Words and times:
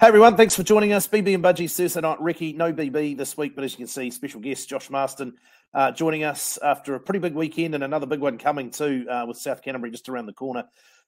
Hey 0.00 0.06
everyone, 0.06 0.36
thanks 0.36 0.54
for 0.54 0.62
joining 0.62 0.92
us. 0.92 1.08
BB 1.08 1.34
and 1.34 1.42
Budgie 1.42 1.68
Thursday 1.68 2.00
night. 2.00 2.20
Recce, 2.20 2.54
no 2.54 2.72
BB 2.72 3.16
this 3.16 3.36
week, 3.36 3.56
but 3.56 3.64
as 3.64 3.72
you 3.72 3.78
can 3.78 3.88
see, 3.88 4.12
special 4.12 4.40
guest 4.40 4.68
Josh 4.68 4.90
Marston 4.90 5.34
uh, 5.74 5.90
joining 5.90 6.22
us 6.22 6.56
after 6.62 6.94
a 6.94 7.00
pretty 7.00 7.18
big 7.18 7.34
weekend 7.34 7.74
and 7.74 7.82
another 7.82 8.06
big 8.06 8.20
one 8.20 8.38
coming 8.38 8.70
too 8.70 9.04
uh, 9.10 9.24
with 9.26 9.38
South 9.38 9.60
Canterbury 9.60 9.90
just 9.90 10.08
around 10.08 10.26
the 10.26 10.32
corner. 10.32 10.62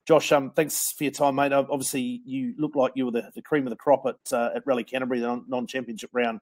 Josh, 0.08 0.32
um, 0.32 0.50
thanks 0.50 0.90
for 0.90 1.04
your 1.04 1.12
time, 1.12 1.36
mate. 1.36 1.52
Obviously, 1.52 2.20
you 2.24 2.52
look 2.58 2.74
like 2.74 2.90
you 2.96 3.04
were 3.04 3.12
the, 3.12 3.30
the 3.32 3.42
cream 3.42 3.64
of 3.64 3.70
the 3.70 3.76
crop 3.76 4.06
at 4.06 4.32
uh, 4.32 4.50
at 4.56 4.66
Rally 4.66 4.82
Canterbury, 4.82 5.20
the 5.20 5.40
non-championship 5.46 6.10
round 6.12 6.40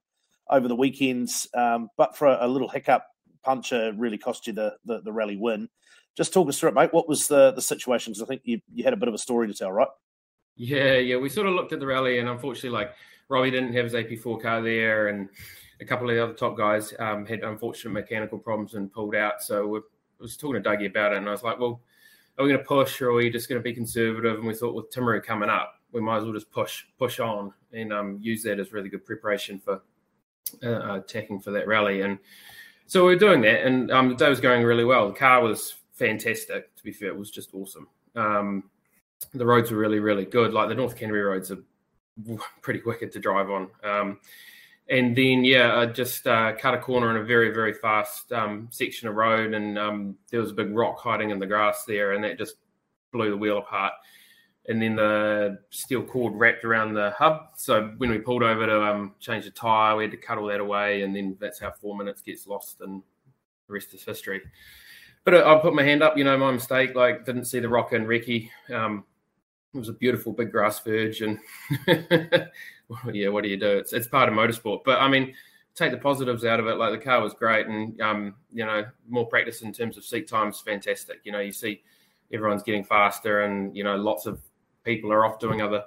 over 0.49 0.69
the 0.69 0.75
weekends. 0.75 1.49
Um, 1.53 1.91
but 1.99 2.17
for 2.17 2.29
a, 2.29 2.47
a, 2.47 2.49
little 2.49 2.71
hiccup, 2.71 3.05
puncher 3.45 3.93
really 3.95 4.17
cost 4.17 4.47
you 4.47 4.55
the, 4.55 4.75
the, 4.87 5.03
the 5.03 5.13
rally 5.13 5.37
win. 5.37 5.69
Just 6.17 6.33
talk 6.33 6.49
us 6.49 6.59
through 6.59 6.71
it, 6.71 6.77
mate. 6.77 6.95
What 6.95 7.11
was 7.11 7.29
the 7.29 7.53
the 7.53 7.61
situation? 7.61 8.15
Because 8.15 8.23
I 8.23 8.27
think 8.27 8.41
you 8.45 8.63
you 8.73 8.85
had 8.85 8.95
a 8.95 8.97
bit 8.97 9.09
of 9.09 9.15
a 9.15 9.19
story 9.19 9.49
to 9.49 9.55
tell, 9.55 9.71
right? 9.71 9.89
Yeah, 10.59 10.95
yeah. 10.95 11.17
We 11.17 11.29
sort 11.29 11.47
of 11.47 11.55
looked 11.55 11.73
at 11.73 11.79
the 11.81 11.87
rally, 11.87 12.19
and 12.19 12.29
unfortunately, 12.29 12.71
like 12.71 12.93
Robbie 13.29 13.53
didn't 13.53 13.75
have 13.75 13.85
his 13.85 13.95
AP4 13.95 14.43
car 14.43 14.61
there, 14.61 15.09
and 15.09 15.29
a 15.81 15.85
couple 15.85 16.11
of 16.11 16.17
the 16.17 16.23
other 16.23 16.33
top 16.33 16.57
guys 16.57 16.93
um, 16.99 17.25
had 17.25 17.45
unfortunate 17.45 17.93
mechanical 17.93 18.39
problems 18.39 18.75
and 18.75 18.93
pulled 18.93 19.15
out. 19.15 19.41
So 19.41 19.77
I 19.77 19.81
was 20.21 20.37
talking 20.37 20.61
to 20.61 20.69
Dougie 20.69 20.91
about 20.91 21.13
it, 21.13 21.19
and 21.19 21.29
I 21.29 21.31
was 21.31 21.45
like, 21.45 21.61
"Well, 21.61 21.81
are 22.37 22.45
we 22.45 22.51
going 22.51 22.61
to 22.61 22.67
push, 22.67 23.01
or 23.01 23.11
are 23.11 23.15
we 23.15 23.31
just 23.31 23.49
going 23.49 23.61
to 23.61 23.63
be 23.63 23.73
conservative?" 23.73 24.39
And 24.39 24.47
we 24.49 24.55
thought, 24.55 24.75
with 24.75 24.91
Timaru 24.91 25.23
coming 25.23 25.49
up, 25.49 25.75
we 25.93 26.01
might 26.01 26.19
as 26.19 26.25
well 26.25 26.33
just 26.33 26.51
push, 26.51 26.85
push 26.99 27.21
on, 27.21 27.53
and 27.73 27.93
um, 27.93 28.19
use 28.21 28.43
that 28.43 28.59
as 28.59 28.73
really 28.73 28.89
good 28.89 29.07
preparation 29.07 29.61
for 29.61 29.81
uh, 30.65 30.97
attacking 30.97 31.39
for 31.39 31.53
that 31.53 31.69
rally. 31.69 32.01
And 32.01 32.19
so 32.87 33.07
we 33.07 33.15
were 33.15 33.21
doing 33.21 33.43
that, 33.43 33.65
and 33.65 33.93
um, 33.93 34.09
the 34.09 34.17
day 34.17 34.29
was 34.29 34.41
going 34.41 34.65
really 34.65 34.85
well. 34.85 35.07
The 35.07 35.15
car 35.15 35.41
was 35.41 35.77
fantastic. 35.93 36.75
To 36.75 36.83
be 36.83 36.91
fair, 36.91 37.11
it 37.11 37.17
was 37.17 37.31
just 37.31 37.55
awesome. 37.55 37.87
Um, 38.17 38.65
the 39.35 39.47
roads 39.47 39.71
were 39.71 39.79
really, 39.79 40.01
really 40.01 40.25
good. 40.25 40.53
Like 40.53 40.69
the 40.69 40.75
North 40.75 40.97
Canterbury 40.97 41.23
roads 41.23 41.51
are 41.51 41.59
pretty 42.63 42.81
wicked 42.85 43.13
to 43.13 43.19
drive 43.19 43.51
on. 43.51 43.69
Um, 43.85 44.19
and 44.91 45.15
then, 45.15 45.45
yeah, 45.45 45.77
I 45.77 45.87
just 45.87 46.27
uh, 46.27 46.55
cut 46.57 46.75
a 46.75 46.79
corner 46.79 47.11
in 47.11 47.23
a 47.23 47.25
very, 47.25 47.51
very 47.51 47.75
fast 47.75 48.33
um, 48.33 48.69
section 48.71 49.07
of 49.07 49.17
road, 49.17 49.53
and 49.53 49.79
um, 49.79 50.17
there 50.31 50.41
was 50.41 50.51
a 50.51 50.55
big 50.55 50.75
rock 50.75 50.99
hiding 50.99 51.29
in 51.31 51.39
the 51.39 51.47
grass 51.47 51.85
there, 51.85 52.13
and 52.13 52.25
that 52.25 52.39
just 52.39 52.55
blew 53.13 53.31
the 53.31 53.37
wheel 53.37 53.59
apart. 53.59 53.93
And 54.67 54.81
then 54.81 54.97
the 54.97 55.59
steel 55.71 56.03
cord 56.03 56.35
wrapped 56.35 56.65
around 56.65 56.95
the 56.95 57.11
hub. 57.19 57.51
So 57.57 57.95
when 57.99 58.11
we 58.11 58.19
pulled 58.19 58.43
over 58.43 58.67
to 58.67 58.83
um, 58.83 59.15
change 59.19 59.45
the 59.45 59.51
tyre, 59.51 59.97
we 59.97 60.05
had 60.05 60.11
to 60.11 60.17
cut 60.17 60.39
all 60.39 60.47
that 60.47 60.61
away, 60.61 61.03
and 61.03 61.15
then 61.15 61.37
that's 61.39 61.59
how 61.59 61.71
four 61.71 61.97
minutes 61.97 62.23
gets 62.23 62.47
lost, 62.47 62.81
and 62.81 63.03
the 63.67 63.73
rest 63.75 63.93
is 63.93 64.05
history. 64.05 64.41
But 65.29 65.47
I 65.47 65.59
put 65.59 65.75
my 65.75 65.83
hand 65.83 66.03
up, 66.03 66.17
you 66.17 66.25
know, 66.25 66.39
my 66.39 66.51
mistake. 66.51 66.95
Like, 66.95 67.27
didn't 67.27 67.45
see 67.45 67.61
the 67.61 67.69
rock 67.69 67.93
and 67.93 68.09
Ricky. 68.09 68.51
Um, 68.73 69.05
it 69.75 69.77
was 69.77 69.91
a 69.91 69.93
beautiful 69.93 70.33
big 70.33 70.51
grass 70.51 70.81
verge, 70.81 71.21
and 71.21 71.39
yeah, 73.13 73.29
what 73.29 73.45
do 73.45 73.51
you 73.51 73.59
do? 73.59 73.77
It's 73.77 73.93
it's 73.93 74.07
part 74.07 74.31
of 74.31 74.35
motorsport. 74.35 74.85
But 74.87 75.03
I 75.03 75.09
mean, 75.09 75.35
take 75.75 75.91
the 75.91 75.99
positives 75.99 76.47
out 76.47 76.61
of 76.61 76.67
it. 76.67 76.79
Like 76.79 76.93
the 76.93 77.05
car 77.05 77.21
was 77.21 77.35
great, 77.35 77.67
and 77.67 78.01
um, 78.01 78.37
you 78.51 78.65
know, 78.65 78.87
more 79.07 79.27
practice 79.27 79.61
in 79.61 79.71
terms 79.71 79.99
of 79.99 80.05
seat 80.07 80.29
times, 80.29 80.63
fantastic. 80.63 81.21
You 81.25 81.33
know, 81.33 81.41
you 81.41 81.53
see 81.53 81.83
everyone's 82.33 82.63
getting 82.63 82.85
faster, 82.85 83.43
and 83.43 83.77
you 83.77 83.85
know, 83.85 83.97
lots 83.97 84.25
of 84.25 84.41
people 84.83 85.13
are 85.13 85.27
off 85.27 85.39
doing 85.39 85.61
other 85.61 85.85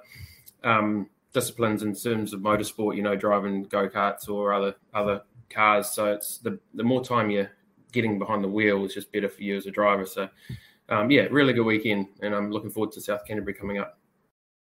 um, 0.62 1.10
disciplines 1.32 1.82
in 1.82 1.96
terms 1.96 2.32
of 2.32 2.38
motorsport. 2.38 2.94
You 2.94 3.02
know, 3.02 3.16
driving 3.16 3.64
go 3.64 3.88
karts 3.88 4.28
or 4.28 4.52
other 4.52 4.76
other 4.94 5.22
cars. 5.50 5.90
So 5.90 6.12
it's 6.12 6.38
the 6.38 6.60
the 6.74 6.84
more 6.84 7.02
time 7.02 7.28
you're 7.28 7.50
getting 7.92 8.18
behind 8.18 8.42
the 8.42 8.48
wheel 8.48 8.84
is 8.84 8.94
just 8.94 9.12
better 9.12 9.28
for 9.28 9.42
you 9.42 9.56
as 9.56 9.66
a 9.66 9.70
driver. 9.70 10.06
So 10.06 10.28
um, 10.88 11.10
yeah, 11.10 11.22
really 11.30 11.52
good 11.52 11.64
weekend, 11.64 12.08
and 12.20 12.34
I'm 12.34 12.50
looking 12.50 12.70
forward 12.70 12.92
to 12.92 13.00
South 13.00 13.24
Canterbury 13.26 13.54
coming 13.54 13.78
up. 13.78 13.98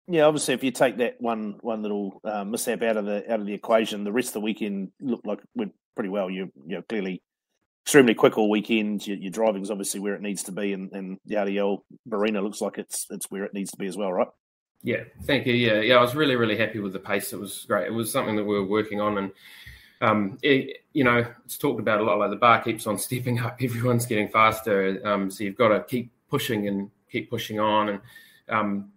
Yeah, 0.08 0.24
obviously, 0.24 0.54
if 0.56 0.64
you 0.64 0.72
take 0.72 0.98
that 0.98 1.16
one 1.20 1.58
one 1.62 1.81
little 1.81 2.20
uh, 2.24 2.44
mishap 2.44 2.81
out 2.81 2.98
of 2.98 3.06
the 3.06 3.31
out 3.31 3.40
of 3.40 3.46
the 3.46 3.54
equation, 3.54 4.04
the 4.04 4.12
rest 4.12 4.30
of 4.30 4.34
the 4.34 4.40
weekend 4.42 4.92
looked 5.00 5.26
like 5.26 5.40
went 5.56 5.74
pretty 5.96 6.09
well. 6.09 6.30
You 6.30 6.52
you 6.66 6.78
know, 6.78 6.81
clearly 6.90 7.22
extremely 7.86 8.14
quick 8.14 8.38
all 8.38 8.50
weekend. 8.50 9.06
Your, 9.08 9.18
your 9.18 9.31
driving's 9.31 9.72
obviously 9.72 10.00
where 10.00 10.16
it 10.16 10.22
needs 10.22 10.44
to 10.44 10.52
be, 10.52 10.74
and, 10.74 10.92
and 10.94 11.18
the 11.25 11.36
RDL 11.36 11.80
Barina 12.08 12.44
looks 12.44 12.62
like 12.62 12.78
it's 12.78 13.06
it's 13.09 13.30
where 13.30 13.44
it 13.44 13.54
needs 13.54 13.72
to 13.72 13.78
be 13.78 13.88
as 13.88 13.98
well, 13.98 14.12
right? 14.12 14.28
Yeah, 14.81 15.04
thank 15.24 15.46
you. 15.46 15.54
Yeah, 15.54 15.81
yeah, 15.81 15.96
I 15.96 16.02
was 16.02 16.16
really 16.16 16.36
really 16.36 16.58
happy 16.58 16.80
with 16.80 16.94
the 16.94 17.00
pace. 17.00 17.34
It 17.34 17.40
was 17.40 17.66
great. 17.68 17.88
It 17.88 17.94
was 17.94 18.12
something 18.12 18.36
that 18.36 18.46
we 18.46 18.56
were 18.56 18.68
working 18.68 19.00
on, 19.00 19.18
and 19.18 19.31
um, 20.02 20.38
it, 20.42 20.84
you 20.94 21.04
know, 21.04 21.26
it's 21.46 21.58
talked 21.58 21.80
about 21.80 22.00
a 22.00 22.04
lot. 22.04 22.20
Like 22.20 22.30
the 22.30 22.36
bar 22.36 22.62
keeps 22.62 22.88
on 22.88 22.98
stepping 22.98 23.40
up. 23.40 23.58
Everyone's 23.62 24.06
getting 24.06 24.30
faster, 24.30 25.02
um, 25.06 25.30
so 25.30 25.44
you've 25.44 25.58
got 25.58 25.70
to 25.70 25.84
keep 25.84 26.12
pushing 26.30 26.68
and 26.68 26.90
keep 27.12 27.30
pushing 27.30 27.60
on. 27.60 27.90
And 27.90 28.02
um, 28.48 28.92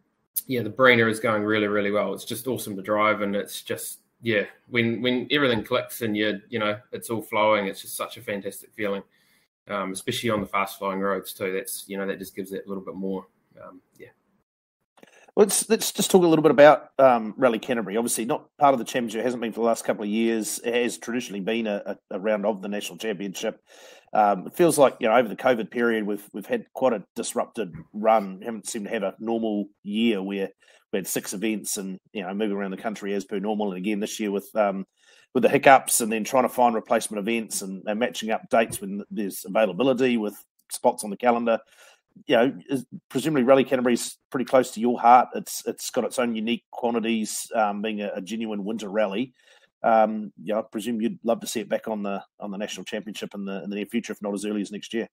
yeah, 0.46 0.62
the 0.62 0.70
Barina 0.70 1.10
is 1.10 1.20
going 1.20 1.42
really, 1.42 1.66
really 1.66 1.90
well. 1.90 2.14
It's 2.14 2.24
just 2.24 2.46
awesome 2.46 2.76
to 2.76 2.82
drive, 2.82 3.22
and 3.22 3.34
it's 3.34 3.62
just 3.62 4.00
yeah, 4.22 4.44
when 4.68 5.02
when 5.02 5.26
everything 5.30 5.64
clicks 5.64 6.02
and 6.02 6.16
you 6.16 6.40
you 6.48 6.58
know 6.58 6.78
it's 6.92 7.10
all 7.10 7.22
flowing, 7.22 7.66
it's 7.66 7.82
just 7.82 7.96
such 7.96 8.16
a 8.16 8.22
fantastic 8.22 8.70
feeling. 8.74 9.02
Um, 9.68 9.92
especially 9.92 10.30
on 10.30 10.40
the 10.40 10.46
fast 10.46 10.78
flowing 10.78 10.98
roads 10.98 11.32
too. 11.32 11.52
That's 11.52 11.84
you 11.88 11.96
know 11.96 12.06
that 12.06 12.18
just 12.18 12.34
gives 12.34 12.52
it 12.52 12.64
a 12.66 12.68
little 12.68 12.84
bit 12.84 12.94
more. 12.94 13.26
Um, 13.62 13.80
yeah. 13.98 14.08
Let's 15.34 15.66
let's 15.70 15.92
just 15.92 16.10
talk 16.10 16.24
a 16.24 16.26
little 16.26 16.42
bit 16.42 16.50
about 16.50 16.88
um, 16.98 17.32
Rally 17.38 17.58
Canterbury. 17.58 17.96
Obviously, 17.96 18.26
not 18.26 18.48
part 18.58 18.74
of 18.74 18.78
the 18.78 18.84
championship. 18.84 19.24
Hasn't 19.24 19.40
been 19.40 19.52
for 19.52 19.60
the 19.60 19.66
last 19.66 19.84
couple 19.84 20.02
of 20.02 20.10
years. 20.10 20.60
It 20.62 20.74
has 20.74 20.98
traditionally 20.98 21.40
been 21.40 21.66
a, 21.66 21.96
a 22.10 22.20
round 22.20 22.44
of 22.44 22.60
the 22.60 22.68
national 22.68 22.98
championship. 22.98 23.58
Um, 24.12 24.46
it 24.46 24.54
feels 24.54 24.76
like 24.76 24.96
you 25.00 25.08
know 25.08 25.16
over 25.16 25.30
the 25.30 25.36
COVID 25.36 25.70
period 25.70 26.04
we've 26.04 26.28
we've 26.34 26.44
had 26.44 26.66
quite 26.74 26.92
a 26.92 27.04
disrupted 27.16 27.74
run. 27.94 28.40
We 28.40 28.44
haven't 28.44 28.68
seemed 28.68 28.84
to 28.84 28.90
have 28.90 29.04
a 29.04 29.14
normal 29.18 29.68
year 29.82 30.22
where 30.22 30.50
we 30.92 30.98
had 30.98 31.08
six 31.08 31.32
events 31.32 31.78
and 31.78 31.98
you 32.12 32.22
know 32.22 32.34
moving 32.34 32.58
around 32.58 32.72
the 32.72 32.76
country 32.76 33.14
as 33.14 33.24
per 33.24 33.38
normal. 33.38 33.72
And 33.72 33.78
again 33.78 34.00
this 34.00 34.20
year 34.20 34.30
with 34.30 34.54
um, 34.54 34.84
with 35.32 35.44
the 35.44 35.48
hiccups 35.48 36.02
and 36.02 36.12
then 36.12 36.24
trying 36.24 36.42
to 36.42 36.50
find 36.50 36.74
replacement 36.74 37.26
events 37.26 37.62
and, 37.62 37.82
and 37.86 37.98
matching 37.98 38.30
up 38.30 38.42
dates 38.50 38.82
when 38.82 39.02
there's 39.10 39.46
availability 39.46 40.18
with 40.18 40.36
spots 40.70 41.04
on 41.04 41.10
the 41.10 41.16
calendar. 41.16 41.58
You 42.26 42.36
know, 42.36 42.58
presumably 43.08 43.42
Rally 43.42 43.64
Canterbury 43.64 43.94
is 43.94 44.16
pretty 44.30 44.44
close 44.44 44.70
to 44.72 44.80
your 44.80 45.00
heart. 45.00 45.28
It's 45.34 45.62
it's 45.66 45.90
got 45.90 46.04
its 46.04 46.18
own 46.18 46.34
unique 46.34 46.64
quantities, 46.70 47.50
um, 47.54 47.82
being 47.82 48.00
a, 48.00 48.12
a 48.14 48.20
genuine 48.20 48.64
winter 48.64 48.88
rally. 48.88 49.34
Um, 49.82 50.32
yeah, 50.42 50.58
I 50.58 50.62
presume 50.62 51.00
you'd 51.00 51.18
love 51.24 51.40
to 51.40 51.46
see 51.46 51.60
it 51.60 51.68
back 51.68 51.88
on 51.88 52.02
the 52.02 52.22
on 52.38 52.50
the 52.50 52.58
national 52.58 52.84
championship 52.84 53.34
in 53.34 53.44
the 53.44 53.62
in 53.64 53.70
the 53.70 53.76
near 53.76 53.86
future, 53.86 54.12
if 54.12 54.22
not 54.22 54.34
as 54.34 54.44
early 54.44 54.62
as 54.62 54.70
next 54.70 54.94
year. 54.94 55.08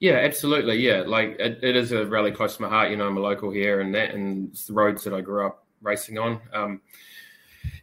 Yeah, 0.00 0.14
absolutely. 0.16 0.76
Yeah, 0.76 1.04
like 1.06 1.36
it, 1.38 1.60
it 1.62 1.76
is 1.76 1.92
a 1.92 2.04
rally 2.04 2.30
close 2.30 2.56
to 2.56 2.62
my 2.62 2.68
heart. 2.68 2.90
You 2.90 2.96
know, 2.96 3.06
I'm 3.06 3.16
a 3.16 3.20
local 3.20 3.50
here, 3.50 3.80
and 3.80 3.94
that 3.94 4.14
and 4.14 4.50
it's 4.50 4.66
the 4.66 4.74
roads 4.74 5.02
that 5.04 5.14
I 5.14 5.20
grew 5.20 5.46
up 5.46 5.66
racing 5.80 6.18
on. 6.18 6.40
Um, 6.52 6.80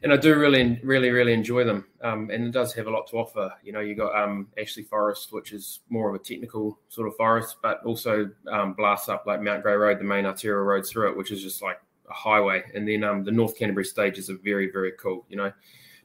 and 0.04 0.12
I 0.12 0.18
do 0.18 0.36
really, 0.38 0.80
really, 0.84 1.10
really 1.10 1.34
enjoy 1.34 1.64
them. 1.64 1.86
Um, 2.02 2.30
and 2.32 2.46
it 2.46 2.52
does 2.52 2.74
have 2.74 2.88
a 2.88 2.90
lot 2.90 3.08
to 3.10 3.18
offer. 3.18 3.54
You 3.64 3.72
know, 3.72 3.82
you 3.82 3.96
got 3.96 4.16
um, 4.16 4.48
Ashley 4.60 4.84
Forest, 4.84 5.32
which 5.32 5.52
is 5.52 5.82
more 5.90 6.10
of 6.10 6.16
a 6.16 6.20
technical 6.20 6.80
sort 6.90 7.08
of 7.08 7.16
forest, 7.16 7.58
but 7.62 7.84
also 7.86 8.30
um, 8.52 8.74
blasts 8.74 9.10
up 9.10 9.26
like 9.28 9.42
Mount 9.42 9.62
Grey 9.62 9.76
Road, 9.76 10.00
the 10.00 10.04
main 10.04 10.26
arterial 10.26 10.64
road 10.64 10.86
through 10.88 11.12
it, 11.12 11.18
which 11.18 11.32
is 11.32 11.42
just 11.42 11.62
like 11.62 11.80
a 12.10 12.14
highway. 12.14 12.64
And 12.74 12.88
then 12.88 13.04
um, 13.04 13.24
the 13.24 13.32
North 13.32 13.58
Canterbury 13.58 13.86
stages 13.86 14.30
are 14.30 14.38
very, 14.44 14.72
very 14.72 14.94
cool. 14.94 15.26
You 15.30 15.38
know, 15.38 15.54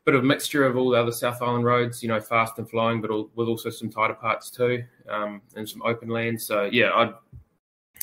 bit 0.07 0.15
of 0.15 0.23
a 0.23 0.27
mixture 0.27 0.65
of 0.65 0.77
all 0.77 0.91
the 0.91 1.01
other 1.01 1.11
South 1.11 1.43
Island 1.43 1.65
roads, 1.65 2.03
you 2.03 2.09
know, 2.09 2.21
fast 2.21 2.59
and 2.59 2.71
flowing, 2.71 3.01
but 3.01 3.11
all, 3.11 3.29
with 3.35 3.49
also 3.49 3.71
some 3.71 3.91
tighter 3.91 4.15
parts 4.15 4.51
too, 4.51 4.85
um, 5.11 5.43
and 5.57 5.69
some 5.69 5.83
open 5.83 6.09
land. 6.09 6.41
So 6.41 6.71
yeah, 6.73 6.91
i 6.91 7.13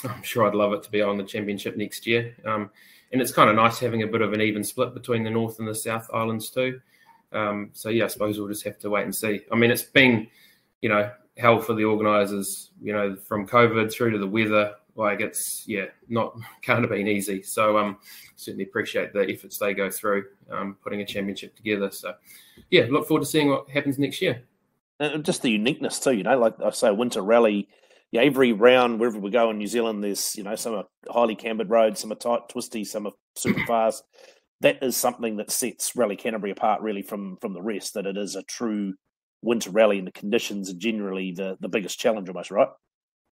am 0.04 0.22
sure 0.22 0.46
I'd 0.46 0.54
love 0.54 0.74
it 0.74 0.84
to 0.84 0.92
be 0.92 1.02
on 1.02 1.18
the 1.18 1.24
championship 1.24 1.78
next 1.78 2.06
year. 2.06 2.36
Um, 2.46 2.70
and 3.14 3.22
it's 3.22 3.32
kind 3.32 3.50
of 3.50 3.56
nice 3.56 3.80
having 3.80 4.04
a 4.04 4.08
bit 4.08 4.22
of 4.22 4.34
an 4.34 4.42
even 4.42 4.64
split 4.64 4.94
between 4.94 5.24
the 5.24 5.30
North 5.30 5.60
and 5.60 5.68
the 5.68 5.76
South 5.76 6.10
Islands 6.14 6.50
too. 6.50 6.82
Um, 7.32 7.70
so 7.74 7.90
yeah, 7.90 8.06
I 8.06 8.08
suppose 8.08 8.38
we'll 8.38 8.50
just 8.50 8.66
have 8.66 8.80
to 8.80 8.90
wait 8.90 9.04
and 9.04 9.16
see. 9.16 9.42
I 9.52 9.56
mean, 9.56 9.72
it's 9.72 9.84
been, 9.84 10.28
you 10.82 10.90
know, 10.90 11.10
hell 11.38 11.60
for 11.60 11.74
the 11.74 11.86
organisers, 11.86 12.72
you 12.82 12.92
know, 12.92 13.16
from 13.16 13.48
COVID 13.48 13.92
through 13.92 14.12
to 14.12 14.18
the 14.18 14.28
weather, 14.28 14.74
like 14.96 15.22
it's 15.22 15.64
yeah 15.68 15.86
not 16.10 16.36
can't 16.62 16.82
have 16.82 16.90
been 16.90 17.08
easy 17.08 17.42
so 17.42 17.78
um 17.78 17.98
certainly 18.36 18.64
appreciate 18.64 19.14
the 19.14 19.30
efforts 19.30 19.58
they 19.58 19.74
go 19.74 19.90
through 19.90 20.26
um, 20.52 20.78
putting 20.84 21.02
a 21.02 21.06
championship 21.06 21.56
together 21.56 21.90
so 21.92 22.14
yeah 22.70 22.86
look 22.90 23.08
forward 23.08 23.22
to 23.22 23.26
seeing 23.26 23.50
what 23.50 23.70
happens 23.70 23.98
next 23.98 24.22
year 24.22 24.42
and 25.00 25.26
just 25.26 25.42
the 25.42 25.50
uniqueness 25.50 26.00
too 26.00 26.14
you 26.14 26.24
know 26.24 26.38
like 26.38 26.54
i 26.64 26.70
say 26.70 26.92
winter 26.92 27.22
rally 27.22 27.68
yeah, 28.14 28.22
every 28.22 28.54
round 28.54 29.00
wherever 29.00 29.20
we 29.20 29.30
go 29.30 29.50
in 29.50 29.58
new 29.58 29.68
zealand 29.68 30.04
there's 30.04 30.36
you 30.36 30.44
know 30.44 30.56
some 30.56 30.74
are 30.74 30.86
highly 31.10 31.36
cambered 31.36 31.70
roads 31.70 32.00
some 32.00 32.12
are 32.12 32.16
tight 32.16 32.48
twisty 32.50 32.86
some 32.86 33.08
are 33.08 33.14
super 33.36 33.66
fast 33.66 34.04
that 34.62 34.82
is 34.82 34.96
something 34.96 35.36
that 35.38 35.52
sets 35.52 35.96
rally 35.96 36.16
canterbury 36.16 36.52
apart 36.52 36.82
really 36.82 37.02
from 37.02 37.36
from 37.42 37.54
the 37.54 37.62
rest 37.62 37.94
that 37.94 38.06
it 38.06 38.18
is 38.18 38.36
a 38.36 38.44
true 38.44 38.94
winter 39.42 39.72
rally 39.72 39.98
and 39.98 40.08
the 40.08 40.12
conditions 40.12 40.70
are 40.70 40.78
generally 40.78 41.32
the 41.32 41.58
the 41.60 41.68
biggest 41.68 42.00
challenge 42.00 42.30
almost 42.30 42.52
right 42.52 42.70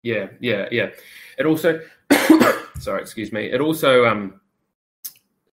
yeah, 0.06 0.28
yeah, 0.40 0.68
yeah. 0.72 0.92
It 1.40 1.48
also, 1.48 1.82
sorry, 2.80 3.02
excuse 3.02 3.32
me. 3.32 3.48
It 3.48 3.60
also, 3.60 4.06
um, 4.06 4.40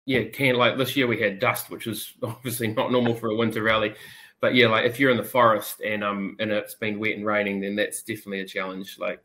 yeah, 0.07 0.25
can 0.25 0.57
like 0.57 0.77
this 0.77 0.97
year 0.97 1.07
we 1.07 1.21
had 1.21 1.39
dust, 1.39 1.71
which 1.71 1.87
was 1.87 2.13
obviously 2.23 2.67
not 2.67 2.91
normal 2.91 3.15
for 3.15 3.31
a 3.31 3.37
winter 3.37 3.63
rally. 3.63 3.95
But 4.41 4.55
yeah, 4.55 4.69
like 4.69 4.87
if 4.87 4.99
you're 4.99 5.11
in 5.11 5.17
the 5.17 5.23
forest 5.23 5.81
and 5.81 6.03
um 6.03 6.37
and 6.41 6.51
it's 6.51 6.75
been 6.75 6.99
wet 6.99 7.17
and 7.17 7.27
raining, 7.27 7.61
then 7.61 7.77
that's 7.77 8.03
definitely 8.03 8.41
a 8.41 8.47
challenge. 8.47 8.99
Like, 8.99 9.23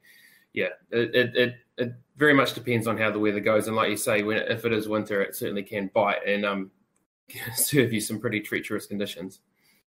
yeah, 0.54 0.70
it, 0.92 1.16
it, 1.16 1.36
it 1.36 1.56
it 1.78 1.94
very 2.18 2.34
much 2.34 2.54
depends 2.54 2.88
on 2.88 2.98
how 2.98 3.12
the 3.12 3.20
weather 3.20 3.40
goes. 3.40 3.68
And 3.68 3.76
like 3.76 3.90
you 3.90 3.98
say, 3.98 4.24
when 4.24 4.38
if 4.38 4.66
it 4.66 4.74
is 4.74 4.88
winter, 4.88 5.22
it 5.22 5.36
certainly 5.36 5.64
can 5.64 5.90
bite 5.94 6.26
and 6.28 6.46
um, 6.46 6.72
serve 7.56 7.94
you 7.94 8.02
some 8.02 8.20
pretty 8.20 8.42
treacherous 8.42 8.88
conditions. 8.88 9.40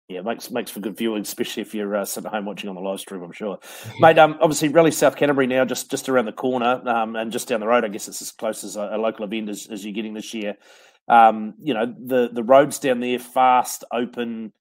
Yeah, 0.07 0.22
makes 0.22 0.51
makes 0.51 0.69
for 0.69 0.81
good 0.81 0.95
viewing, 0.95 1.24
especially 1.24 1.62
if 1.62 1.74
you're 1.74 1.95
uh, 1.95 2.06
sitting 2.06 2.27
at 2.27 2.33
home 2.33 2.45
watching 2.45 2.69
on 2.69 2.75
the 2.75 2.81
live 2.81 3.00
stream. 3.00 3.24
I'm 3.24 3.31
sure, 3.31 3.57
mate. 4.00 4.19
Um, 4.19 4.38
obviously, 4.39 4.68
Rally 4.68 4.92
South 4.92 5.16
Canterbury 5.16 5.48
now, 5.48 5.66
just 5.66 5.89
just 5.89 6.10
around 6.10 6.25
the 6.25 6.31
corner, 6.31 6.88
um, 6.88 7.16
and 7.16 7.31
just 7.31 7.48
down 7.48 7.60
the 7.60 7.68
road. 7.68 7.83
I 7.83 7.88
guess 7.88 8.07
it's 8.07 8.22
as 8.22 8.31
close 8.31 8.63
as 8.63 8.75
a, 8.75 8.89
a 8.94 8.98
local 9.00 9.25
event 9.25 9.50
as, 9.50 9.66
as, 9.66 9.83
you're 9.83 9.95
getting 9.95 10.13
this 10.13 10.31
year. 10.31 10.57
Um, 11.07 11.56
you 11.60 11.74
know, 11.74 11.88
the 11.88 12.30
the 12.31 12.44
roads 12.44 12.77
down 12.77 13.00
there, 13.00 13.18
fast, 13.18 13.83
open. 13.92 14.54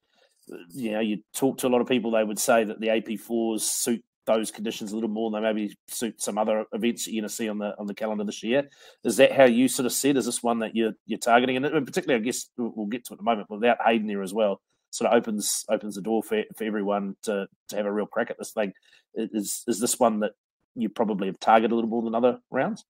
You 0.70 0.92
know, 0.92 1.00
you 1.00 1.22
talk 1.34 1.58
to 1.58 1.66
a 1.66 1.70
lot 1.70 1.80
of 1.80 1.88
people, 1.88 2.10
they 2.10 2.24
would 2.24 2.38
say 2.38 2.64
that 2.64 2.80
the 2.80 2.88
AP4s 2.88 3.60
suit 3.60 4.04
those 4.26 4.50
conditions 4.50 4.92
a 4.92 4.94
little 4.94 5.10
more 5.10 5.30
than 5.30 5.42
they 5.42 5.52
maybe 5.52 5.76
suit 5.86 6.20
some 6.20 6.38
other 6.38 6.64
events 6.72 7.04
that 7.04 7.12
you're 7.12 7.20
going 7.20 7.28
to 7.28 7.34
see 7.34 7.48
on 7.48 7.58
the 7.58 7.78
on 7.78 7.86
the 7.86 7.94
calendar 7.94 8.24
this 8.24 8.42
year. 8.42 8.68
Is 9.04 9.16
that 9.18 9.32
how 9.32 9.44
you 9.44 9.68
sort 9.68 9.86
of 9.86 9.92
said? 9.92 10.16
Is 10.16 10.24
this 10.26 10.42
one 10.42 10.60
that 10.60 10.74
you're 10.74 10.92
you're 11.06 11.18
targeting? 11.18 11.56
And 11.56 11.86
particularly, 11.86 12.22
I 12.22 12.24
guess 12.24 12.48
we'll 12.56 12.86
get 12.86 13.04
to 13.06 13.12
it 13.12 13.16
in 13.16 13.20
a 13.20 13.22
moment. 13.22 13.50
Without 13.50 13.78
Hayden 13.84 14.06
there 14.06 14.22
as 14.22 14.32
well, 14.32 14.60
sort 14.90 15.10
of 15.10 15.16
opens 15.16 15.64
opens 15.68 15.96
the 15.96 16.00
door 16.00 16.22
for, 16.22 16.42
for 16.56 16.64
everyone 16.64 17.16
to 17.22 17.46
to 17.68 17.76
have 17.76 17.86
a 17.86 17.92
real 17.92 18.06
crack 18.06 18.30
at 18.30 18.38
this 18.38 18.52
thing. 18.52 18.72
Is 19.14 19.62
is 19.66 19.80
this 19.80 19.98
one 19.98 20.20
that 20.20 20.32
you 20.74 20.88
probably 20.88 21.28
have 21.28 21.38
targeted 21.38 21.72
a 21.72 21.74
little 21.74 21.90
more 21.90 22.02
than 22.02 22.14
other 22.14 22.38
rounds? 22.50 22.84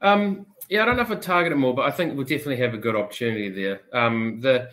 Um, 0.00 0.46
yeah, 0.68 0.82
I 0.82 0.84
don't 0.84 0.96
know 0.96 1.02
if 1.02 1.10
I 1.10 1.16
target 1.16 1.52
it 1.52 1.56
more, 1.56 1.74
but 1.74 1.86
I 1.86 1.90
think 1.90 2.14
we'll 2.14 2.24
definitely 2.24 2.58
have 2.58 2.74
a 2.74 2.78
good 2.78 2.94
opportunity 2.94 3.48
there. 3.48 3.80
Um, 3.92 4.40
the 4.40 4.70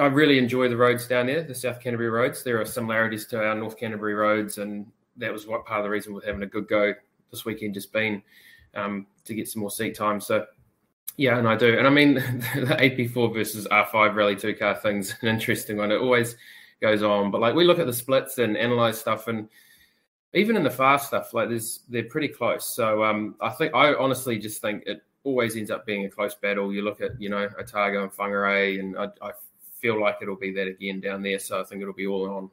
I 0.00 0.06
really 0.06 0.38
enjoy 0.38 0.68
the 0.68 0.76
roads 0.76 1.06
down 1.06 1.26
there, 1.26 1.42
the 1.42 1.54
South 1.54 1.80
Canterbury 1.80 2.10
roads. 2.10 2.42
There 2.42 2.60
are 2.60 2.64
similarities 2.64 3.26
to 3.26 3.44
our 3.44 3.54
North 3.54 3.78
Canterbury 3.78 4.14
roads, 4.14 4.58
and 4.58 4.86
that 5.16 5.32
was 5.32 5.46
what 5.46 5.64
part 5.64 5.80
of 5.80 5.84
the 5.84 5.90
reason 5.90 6.12
we're 6.12 6.24
having 6.24 6.42
a 6.42 6.46
good 6.46 6.66
go 6.66 6.94
this 7.30 7.44
weekend, 7.44 7.74
just 7.74 7.92
been 7.92 8.22
um, 8.74 9.06
to 9.24 9.34
get 9.34 9.48
some 9.48 9.60
more 9.60 9.70
seat 9.70 9.94
time. 9.94 10.20
So, 10.20 10.46
yeah, 11.16 11.38
and 11.38 11.46
I 11.46 11.56
do. 11.56 11.78
And 11.78 11.86
I 11.86 11.90
mean, 11.90 12.14
the 12.54 12.76
AP4 12.80 13.32
versus 13.32 13.68
R5 13.68 14.14
Rally 14.14 14.36
2 14.36 14.54
car 14.54 14.74
thing's 14.74 15.14
an 15.20 15.28
interesting 15.28 15.76
one. 15.76 15.92
It 15.92 16.00
always 16.00 16.36
goes 16.80 17.02
on, 17.02 17.30
but 17.30 17.40
like 17.40 17.54
we 17.54 17.64
look 17.64 17.78
at 17.78 17.86
the 17.86 17.92
splits 17.92 18.38
and 18.38 18.56
analyze 18.56 18.98
stuff, 18.98 19.28
and 19.28 19.48
even 20.34 20.56
in 20.56 20.64
the 20.64 20.70
fast 20.70 21.06
stuff, 21.06 21.32
like 21.32 21.48
there's 21.48 21.80
they're 21.88 22.04
pretty 22.04 22.28
close. 22.28 22.74
So, 22.74 23.04
um, 23.04 23.36
I 23.40 23.50
think 23.50 23.74
I 23.74 23.94
honestly 23.94 24.38
just 24.38 24.60
think 24.60 24.82
it 24.86 25.02
always 25.22 25.56
ends 25.56 25.70
up 25.70 25.86
being 25.86 26.04
a 26.04 26.10
close 26.10 26.34
battle. 26.34 26.72
You 26.72 26.82
look 26.82 27.00
at 27.00 27.20
you 27.20 27.28
know 27.28 27.48
Otago 27.58 28.02
and 28.02 28.12
Whangarei, 28.12 28.80
and 28.80 28.98
I, 28.98 29.04
I 29.22 29.30
feel 29.84 30.00
like 30.00 30.16
it'll 30.22 30.36
be 30.36 30.50
that 30.50 30.66
again 30.66 30.98
down 30.98 31.22
there. 31.22 31.38
So 31.38 31.60
I 31.60 31.64
think 31.64 31.82
it'll 31.82 31.92
be 31.92 32.06
all 32.06 32.30
on. 32.30 32.50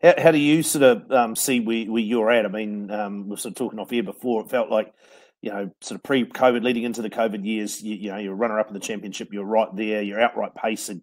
How, 0.00 0.14
how 0.16 0.30
do 0.30 0.38
you 0.38 0.62
sort 0.62 0.84
of 0.84 1.10
um, 1.10 1.34
see 1.34 1.58
where, 1.58 1.86
where, 1.86 2.02
you're 2.02 2.30
at? 2.30 2.44
I 2.44 2.48
mean, 2.48 2.88
um, 2.92 3.28
we 3.28 3.34
are 3.34 3.36
sort 3.36 3.52
of 3.52 3.56
talking 3.56 3.80
off 3.80 3.90
here 3.90 4.04
before. 4.04 4.42
It 4.42 4.50
felt 4.50 4.70
like, 4.70 4.94
you 5.42 5.50
know, 5.50 5.70
sort 5.80 5.98
of 5.98 6.04
pre-COVID, 6.04 6.62
leading 6.62 6.84
into 6.84 7.02
the 7.02 7.10
COVID 7.10 7.44
years, 7.44 7.82
you, 7.82 7.96
you 7.96 8.10
know, 8.12 8.18
you're 8.18 8.36
runner-up 8.36 8.68
in 8.68 8.74
the 8.74 8.80
championship. 8.80 9.32
You're 9.32 9.44
right 9.44 9.74
there. 9.74 10.02
Your 10.02 10.20
outright 10.20 10.54
pace 10.54 10.86
had, 10.86 11.00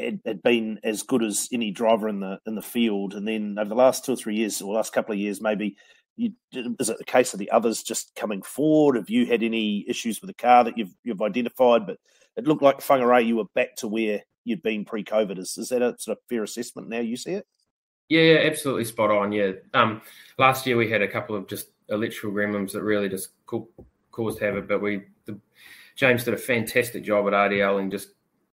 had, 0.00 0.20
had, 0.24 0.42
been 0.42 0.80
as 0.84 1.02
good 1.02 1.22
as 1.22 1.46
any 1.52 1.70
driver 1.70 2.08
in 2.08 2.20
the 2.20 2.38
in 2.46 2.54
the 2.54 2.62
field. 2.62 3.12
And 3.12 3.28
then 3.28 3.56
over 3.58 3.68
the 3.68 3.74
last 3.74 4.06
two 4.06 4.14
or 4.14 4.16
three 4.16 4.36
years, 4.36 4.62
or 4.62 4.72
last 4.72 4.94
couple 4.94 5.12
of 5.12 5.18
years, 5.18 5.42
maybe. 5.42 5.76
You, 6.16 6.32
is 6.52 6.90
it 6.90 6.98
the 6.98 7.04
case 7.04 7.32
of 7.32 7.38
the 7.38 7.50
others 7.50 7.82
just 7.82 8.14
coming 8.14 8.42
forward? 8.42 8.96
Have 8.96 9.08
you 9.08 9.24
had 9.24 9.42
any 9.42 9.86
issues 9.88 10.20
with 10.20 10.28
the 10.28 10.34
car 10.34 10.64
that 10.64 10.76
you've 10.76 10.92
you've 11.02 11.22
identified? 11.22 11.86
But 11.86 11.96
it 12.36 12.46
looked 12.46 12.62
like 12.62 12.80
Whangarei, 12.80 13.24
you 13.24 13.36
were 13.36 13.44
back 13.54 13.76
to 13.76 13.88
where 13.88 14.22
you'd 14.44 14.62
been 14.62 14.84
pre-COVID. 14.84 15.38
Is, 15.38 15.56
is 15.58 15.68
that 15.70 15.82
a 15.82 15.96
sort 15.98 16.18
of 16.18 16.24
fair 16.28 16.42
assessment 16.42 16.88
now 16.88 17.00
you 17.00 17.16
see 17.16 17.32
it? 17.32 17.46
Yeah, 18.08 18.40
absolutely 18.44 18.84
spot 18.84 19.10
on. 19.10 19.30
Yeah. 19.32 19.52
Um, 19.72 20.02
last 20.36 20.66
year 20.66 20.76
we 20.76 20.90
had 20.90 21.02
a 21.02 21.08
couple 21.08 21.36
of 21.36 21.46
just 21.46 21.68
electrical 21.88 22.32
gremlins 22.32 22.72
that 22.72 22.82
really 22.82 23.08
just 23.08 23.30
caused 23.46 24.40
havoc, 24.40 24.68
but 24.68 24.82
we, 24.82 25.02
the, 25.26 25.38
James 25.94 26.24
did 26.24 26.34
a 26.34 26.38
fantastic 26.38 27.04
job 27.04 27.26
at 27.28 27.32
RDL 27.32 27.80
and 27.80 27.90
just, 27.90 28.08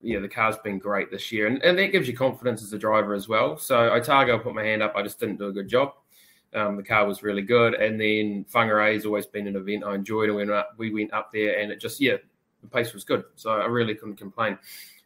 yeah, 0.01 0.21
the 0.21 0.29
car's 0.29 0.57
been 0.59 0.79
great 0.79 1.11
this 1.11 1.31
year. 1.31 1.47
And, 1.47 1.63
and 1.63 1.79
that 1.79 1.93
gives 1.93 2.09
you 2.09 2.17
confidence 2.17 2.63
as 2.63 2.73
a 2.73 2.79
driver 2.79 3.15
as 3.15 3.29
well. 3.29 3.59
So 3.59 3.91
Otago 3.91 4.39
put 4.39 4.55
my 4.55 4.65
hand 4.65 4.83
up. 4.83 4.95
I 4.97 5.03
just 5.03 5.21
didn't 5.21 5.37
do 5.37 5.49
a 5.49 5.53
good 5.53 5.69
job. 5.69 5.93
Um, 6.55 6.77
the 6.77 6.83
car 6.83 7.07
was 7.07 7.23
really 7.23 7.43
good. 7.43 7.75
And 7.75 8.01
then 8.01 8.45
Whangarei 8.53 8.95
has 8.95 9.07
always 9.07 9.27
been 9.27 9.47
an 9.47 9.57
event 9.57 9.85
I 9.85 9.95
enjoyed. 9.95 10.29
And 10.29 10.37
we 10.37 10.45
went 10.45 10.51
up, 10.51 10.75
we 10.77 10.93
went 10.93 11.13
up 11.13 11.31
there 11.33 11.59
and 11.59 11.71
it 11.71 11.81
just, 11.81 12.01
yeah, 12.01 12.17
the 12.63 12.69
pace 12.69 12.93
was 12.95 13.05
good. 13.05 13.25
So 13.37 13.51
I 13.51 13.67
really 13.67 13.95
couldn't 13.95 14.17
complain. 14.17 14.59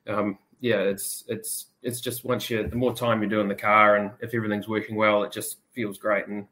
Um, 0.06 0.38
yeah, 0.60 0.76
it's 0.76 1.24
it's 1.28 1.66
it's 1.82 2.00
just 2.00 2.24
once 2.24 2.48
you 2.50 2.66
the 2.66 2.76
more 2.76 2.94
time 2.94 3.22
you 3.22 3.28
do 3.28 3.40
in 3.40 3.48
the 3.48 3.54
car 3.54 3.96
and 3.96 4.10
if 4.20 4.34
everything's 4.34 4.68
working 4.68 4.96
well, 4.96 5.22
it 5.22 5.32
just 5.32 5.58
feels 5.72 5.98
great 5.98 6.26
and 6.26 6.46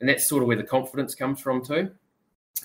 and 0.00 0.08
that's 0.08 0.28
sort 0.28 0.42
of 0.42 0.48
where 0.48 0.56
the 0.56 0.62
confidence 0.62 1.14
comes 1.14 1.40
from 1.40 1.64
too. 1.64 1.90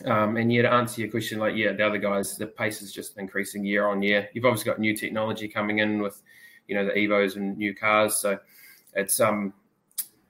Um, 0.06 0.36
and 0.36 0.52
yeah, 0.52 0.64
to 0.64 0.74
answer 0.74 1.02
your 1.02 1.10
question, 1.10 1.40
like 1.40 1.56
yeah, 1.56 1.72
the 1.72 1.86
other 1.86 1.98
guys, 1.98 2.38
the 2.38 2.48
pace 2.48 2.82
is 2.82 2.92
just 2.92 3.18
increasing 3.18 3.66
year 3.66 3.88
on 3.88 4.02
year. 4.02 4.30
You've 4.34 4.46
obviously 4.46 4.70
got 4.70 4.80
new 4.80 4.96
technology 4.96 5.48
coming 5.48 5.80
in 5.80 6.02
with 6.02 6.22
you 6.68 6.76
know 6.76 6.86
the 6.86 6.92
Evos 6.92 7.36
and 7.36 7.58
new 7.58 7.74
cars, 7.74 8.20
so 8.20 8.40
it's 8.94 9.20
um 9.20 9.54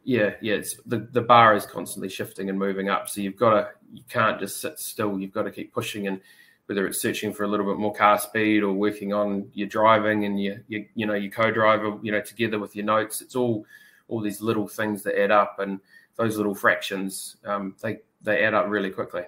yeah 0.04 0.32
yeah 0.42 0.56
it's 0.56 0.76
the 0.86 1.08
the 1.12 1.22
bar 1.22 1.56
is 1.56 1.66
constantly 1.66 2.10
shifting 2.10 2.50
and 2.50 2.60
moving 2.60 2.90
up. 2.90 3.10
So 3.10 3.22
you've 3.22 3.38
got 3.38 3.52
to 3.52 3.70
you 3.94 4.04
can't 4.10 4.40
just 4.40 4.62
sit 4.62 4.80
still. 4.80 5.20
You've 5.20 5.34
got 5.34 5.44
to 5.44 5.52
keep 5.52 5.74
pushing 5.74 6.08
and 6.08 6.22
whether 6.68 6.88
it's 6.88 7.00
searching 7.00 7.32
for 7.32 7.44
a 7.44 7.48
little 7.48 7.66
bit 7.66 7.78
more 7.78 7.94
car 7.94 8.18
speed 8.18 8.64
or 8.64 8.74
working 8.74 9.14
on 9.14 9.48
your 9.54 9.68
driving 9.68 10.26
and 10.26 10.42
your, 10.42 10.64
your 10.68 10.82
you 10.96 11.06
know 11.06 11.14
your 11.14 11.32
co-driver 11.32 11.98
you 12.02 12.12
know 12.12 12.22
together 12.22 12.60
with 12.60 12.76
your 12.76 12.86
notes 12.86 13.22
it's 13.22 13.36
all 13.36 13.66
all 14.08 14.22
these 14.22 14.42
little 14.42 14.68
things 14.68 15.04
that 15.04 15.20
add 15.20 15.32
up 15.32 15.60
and 15.60 15.80
those 16.16 16.38
little 16.38 16.56
fractions 16.56 17.38
um, 17.46 17.76
they 17.82 18.00
they 18.22 18.44
add 18.44 18.54
up 18.54 18.68
really 18.68 18.90
quickly 18.90 19.24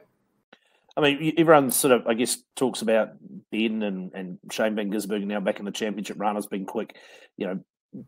I 0.95 0.99
mean, 0.99 1.35
everyone 1.37 1.69
sort 1.69 1.91
of, 1.91 2.07
I 2.07 2.15
guess, 2.15 2.39
talks 2.55 2.81
about 2.81 3.09
Ben 3.51 3.83
and, 3.83 4.11
and 4.15 4.39
Shane 4.51 4.73
Van 4.73 4.91
Gisbergen 4.91 5.27
now 5.27 5.39
back 5.39 5.59
in 5.59 5.65
the 5.65 5.71
championship 5.71 6.19
run 6.19 6.33
has 6.33 6.47
been 6.47 6.65
quick. 6.65 6.97
You 7.37 7.45
know, 7.45 7.59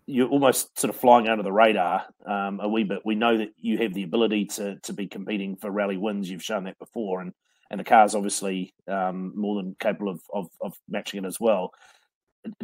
you're 0.07 0.27
almost 0.27 0.79
sort 0.79 0.89
of 0.89 0.99
flying 0.99 1.27
under 1.27 1.43
the 1.43 1.51
radar 1.51 2.05
um, 2.25 2.59
a 2.59 2.67
wee 2.67 2.83
bit. 2.83 3.01
We 3.05 3.13
know 3.13 3.37
that 3.37 3.49
you 3.57 3.77
have 3.77 3.93
the 3.93 4.01
ability 4.01 4.45
to 4.45 4.79
to 4.79 4.93
be 4.93 5.07
competing 5.07 5.55
for 5.55 5.69
rally 5.69 5.97
wins. 5.97 6.31
You've 6.31 6.43
shown 6.43 6.63
that 6.63 6.79
before, 6.79 7.21
and 7.21 7.31
and 7.69 7.79
the 7.79 7.83
car's 7.83 8.15
obviously 8.15 8.73
um, 8.87 9.33
more 9.35 9.61
than 9.61 9.75
capable 9.79 10.09
of, 10.09 10.21
of, 10.33 10.49
of, 10.61 10.77
matching 10.87 11.23
it 11.23 11.27
as 11.27 11.39
well. 11.39 11.71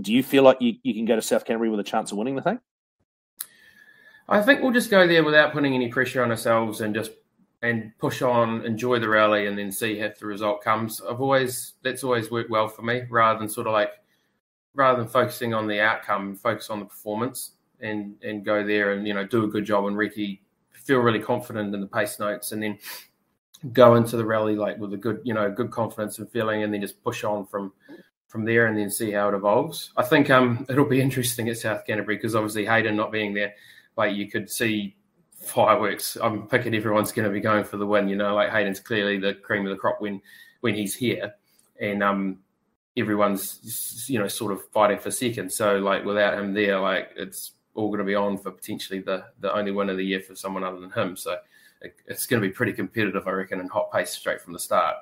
Do 0.01 0.13
you 0.13 0.23
feel 0.23 0.43
like 0.43 0.61
you, 0.61 0.75
you 0.83 0.93
can 0.93 1.05
go 1.05 1.15
to 1.15 1.21
South 1.21 1.45
Canterbury 1.45 1.69
with 1.69 1.79
a 1.79 1.83
chance 1.83 2.11
of 2.11 2.17
winning 2.17 2.35
the 2.35 2.41
thing? 2.41 2.59
I 4.27 4.41
think 4.41 4.61
we'll 4.61 4.71
just 4.71 4.89
go 4.89 5.07
there 5.07 5.23
without 5.23 5.53
putting 5.53 5.75
any 5.75 5.89
pressure 5.89 6.23
on 6.23 6.31
ourselves 6.31 6.81
and 6.81 6.95
just 6.95 7.11
and 7.61 7.91
push 7.99 8.21
on, 8.21 8.65
enjoy 8.65 8.99
the 8.99 9.09
rally, 9.09 9.47
and 9.47 9.57
then 9.57 9.71
see 9.71 9.99
if 9.99 10.19
the 10.19 10.25
result 10.25 10.63
comes. 10.63 11.01
I've 11.01 11.21
always 11.21 11.73
that's 11.83 12.03
always 12.03 12.31
worked 12.31 12.49
well 12.49 12.67
for 12.67 12.81
me, 12.81 13.03
rather 13.09 13.39
than 13.39 13.49
sort 13.49 13.67
of 13.67 13.73
like 13.73 13.91
rather 14.73 14.99
than 14.99 15.07
focusing 15.07 15.53
on 15.53 15.67
the 15.67 15.79
outcome, 15.79 16.35
focus 16.35 16.69
on 16.69 16.79
the 16.79 16.85
performance 16.85 17.51
and 17.81 18.15
and 18.23 18.45
go 18.45 18.65
there 18.65 18.93
and 18.93 19.07
you 19.07 19.13
know 19.13 19.25
do 19.25 19.43
a 19.43 19.47
good 19.47 19.65
job 19.65 19.85
and 19.85 19.97
Ricky 19.97 20.41
feel 20.71 20.99
really 20.99 21.19
confident 21.19 21.73
in 21.73 21.81
the 21.81 21.87
pace 21.87 22.19
notes 22.19 22.51
and 22.51 22.61
then 22.61 22.77
go 23.73 23.95
into 23.95 24.17
the 24.17 24.25
rally 24.25 24.55
like 24.55 24.77
with 24.77 24.93
a 24.93 24.97
good, 24.97 25.21
you 25.23 25.33
know, 25.33 25.49
good 25.51 25.71
confidence 25.71 26.19
and 26.19 26.29
feeling, 26.29 26.63
and 26.63 26.73
then 26.73 26.81
just 26.81 27.03
push 27.03 27.23
on 27.23 27.45
from 27.45 27.73
from 28.27 28.45
there, 28.45 28.67
and 28.67 28.77
then 28.77 28.89
see 28.89 29.11
how 29.11 29.29
it 29.29 29.35
evolves. 29.35 29.91
I 29.97 30.03
think 30.03 30.29
um 30.29 30.65
it'll 30.69 30.85
be 30.85 31.01
interesting 31.07 31.49
at 31.49 31.57
South 31.57 31.85
Canterbury 31.85 32.17
because 32.17 32.35
obviously 32.35 32.65
Hayden 32.65 32.95
not 32.95 33.11
being 33.11 33.33
there, 33.33 33.53
like 33.97 34.15
you 34.15 34.29
could 34.29 34.49
see 34.49 34.95
fireworks. 35.45 36.17
I'm 36.21 36.47
picking 36.47 36.73
everyone's 36.73 37.11
going 37.11 37.27
to 37.27 37.33
be 37.33 37.39
going 37.39 37.63
for 37.63 37.77
the 37.77 37.85
win. 37.85 38.07
You 38.07 38.15
know, 38.15 38.33
like 38.35 38.51
Hayden's 38.51 38.79
clearly 38.79 39.19
the 39.19 39.35
cream 39.35 39.65
of 39.65 39.71
the 39.71 39.77
crop 39.77 40.01
when 40.01 40.21
when 40.61 40.75
he's 40.75 40.95
here, 40.95 41.33
and 41.79 42.03
um 42.03 42.39
everyone's 42.97 44.05
you 44.07 44.19
know 44.19 44.27
sort 44.27 44.51
of 44.51 44.67
fighting 44.69 44.99
for 44.99 45.11
second. 45.11 45.51
So 45.51 45.77
like 45.77 46.05
without 46.05 46.37
him 46.37 46.53
there, 46.53 46.79
like 46.79 47.11
it's 47.15 47.51
all 47.73 47.87
going 47.87 47.99
to 47.99 48.05
be 48.05 48.15
on 48.15 48.37
for 48.37 48.51
potentially 48.51 48.99
the 48.99 49.25
the 49.39 49.53
only 49.53 49.71
win 49.71 49.89
of 49.89 49.97
the 49.97 50.05
year 50.05 50.21
for 50.21 50.35
someone 50.35 50.63
other 50.63 50.79
than 50.79 50.91
him. 50.91 51.15
So 51.15 51.37
it's 51.81 52.25
going 52.25 52.41
to 52.41 52.47
be 52.47 52.53
pretty 52.53 52.73
competitive, 52.73 53.27
I 53.27 53.31
reckon, 53.31 53.59
and 53.59 53.69
hot 53.69 53.91
pace 53.91 54.11
straight 54.11 54.41
from 54.41 54.53
the 54.53 54.59
start. 54.59 54.95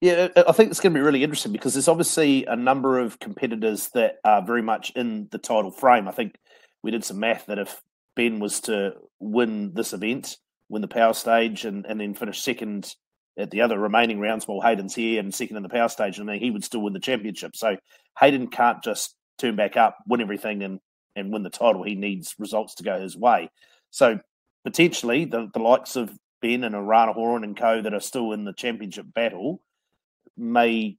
Yeah, 0.00 0.28
I 0.34 0.52
think 0.52 0.70
it's 0.70 0.80
going 0.80 0.94
to 0.94 0.98
be 0.98 1.04
really 1.04 1.22
interesting 1.22 1.52
because 1.52 1.74
there's 1.74 1.88
obviously 1.88 2.46
a 2.46 2.56
number 2.56 2.98
of 2.98 3.18
competitors 3.18 3.88
that 3.90 4.18
are 4.24 4.42
very 4.42 4.62
much 4.62 4.90
in 4.96 5.28
the 5.30 5.38
title 5.38 5.70
frame. 5.70 6.08
I 6.08 6.12
think 6.12 6.36
we 6.82 6.90
did 6.90 7.04
some 7.04 7.20
math 7.20 7.46
that 7.46 7.58
if 7.58 7.82
Ben 8.16 8.40
was 8.40 8.60
to 8.60 8.94
win 9.18 9.74
this 9.74 9.92
event, 9.92 10.38
win 10.70 10.80
the 10.80 10.88
power 10.88 11.12
stage, 11.12 11.66
and, 11.66 11.84
and 11.84 12.00
then 12.00 12.14
finish 12.14 12.40
second 12.40 12.94
at 13.38 13.50
the 13.50 13.60
other 13.60 13.78
remaining 13.78 14.20
rounds 14.20 14.48
while 14.48 14.60
Hayden's 14.60 14.94
here 14.94 15.20
and 15.20 15.34
second 15.34 15.56
in 15.56 15.62
the 15.62 15.68
power 15.68 15.88
stage, 15.88 16.18
I 16.18 16.22
mean, 16.22 16.40
he 16.40 16.50
would 16.50 16.64
still 16.64 16.80
win 16.80 16.94
the 16.94 17.00
championship. 17.00 17.54
So 17.54 17.76
Hayden 18.18 18.48
can't 18.48 18.82
just 18.82 19.14
turn 19.38 19.56
back 19.56 19.76
up, 19.76 19.98
win 20.06 20.20
everything, 20.20 20.62
and, 20.62 20.80
and 21.14 21.32
win 21.32 21.42
the 21.42 21.50
title. 21.50 21.82
He 21.82 21.94
needs 21.94 22.34
results 22.38 22.74
to 22.76 22.84
go 22.84 23.00
his 23.00 23.16
way. 23.16 23.50
So 23.90 24.18
potentially 24.64 25.24
the, 25.24 25.50
the 25.52 25.60
likes 25.60 25.96
of 25.96 26.10
Ben 26.42 26.64
and 26.64 26.74
Arana 26.74 27.12
Horan 27.12 27.44
and 27.44 27.56
co 27.56 27.82
that 27.82 27.94
are 27.94 28.00
still 28.00 28.32
in 28.32 28.44
the 28.44 28.52
championship 28.52 29.06
battle 29.14 29.60
may 30.36 30.96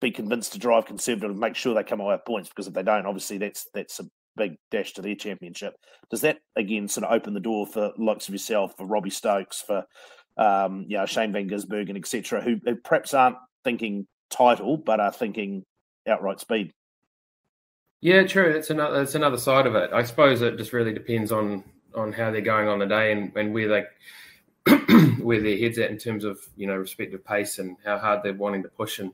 be 0.00 0.10
convinced 0.10 0.52
to 0.52 0.58
drive 0.58 0.86
conservative 0.86 1.30
and 1.30 1.40
make 1.40 1.56
sure 1.56 1.74
they 1.74 1.82
come 1.82 2.00
away 2.00 2.14
with 2.14 2.24
points 2.24 2.48
because 2.48 2.66
if 2.66 2.74
they 2.74 2.82
don't, 2.82 3.06
obviously 3.06 3.38
that's 3.38 3.68
that's 3.74 4.00
a 4.00 4.04
big 4.36 4.56
dash 4.70 4.92
to 4.94 5.02
their 5.02 5.14
championship. 5.14 5.74
Does 6.10 6.22
that 6.22 6.38
again 6.56 6.88
sort 6.88 7.04
of 7.06 7.12
open 7.12 7.34
the 7.34 7.40
door 7.40 7.66
for 7.66 7.92
likes 7.98 8.28
of 8.28 8.34
yourself, 8.34 8.74
for 8.76 8.86
Robbie 8.86 9.10
Stokes, 9.10 9.62
for 9.62 9.84
um, 10.36 10.86
you 10.88 10.96
know, 10.96 11.06
Shane 11.06 11.32
Van 11.32 11.48
Gisbergen, 11.48 11.96
etc., 11.96 12.40
who, 12.40 12.60
who 12.64 12.76
perhaps 12.76 13.12
aren't 13.12 13.36
thinking 13.64 14.06
title, 14.30 14.76
but 14.76 15.00
are 15.00 15.12
thinking 15.12 15.64
outright 16.08 16.40
speed. 16.40 16.72
Yeah, 18.00 18.26
true. 18.26 18.52
That's 18.54 18.70
another 18.70 18.98
that's 18.98 19.14
another 19.14 19.36
side 19.36 19.66
of 19.66 19.74
it. 19.74 19.90
I 19.92 20.02
suppose 20.02 20.40
it 20.40 20.56
just 20.56 20.72
really 20.72 20.94
depends 20.94 21.30
on 21.30 21.62
on 21.94 22.12
how 22.12 22.30
they're 22.30 22.40
going 22.40 22.68
on 22.68 22.78
the 22.78 22.86
day 22.86 23.12
and, 23.12 23.34
and 23.36 23.52
where 23.52 23.68
they 23.68 23.84
where 25.22 25.40
their 25.40 25.58
heads 25.58 25.78
at 25.78 25.90
in 25.90 25.98
terms 25.98 26.24
of 26.24 26.38
you 26.56 26.66
know 26.66 26.76
respective 26.76 27.24
pace 27.24 27.58
and 27.58 27.76
how 27.84 27.98
hard 27.98 28.20
they're 28.22 28.34
wanting 28.34 28.62
to 28.62 28.68
push 28.68 28.98
and 28.98 29.12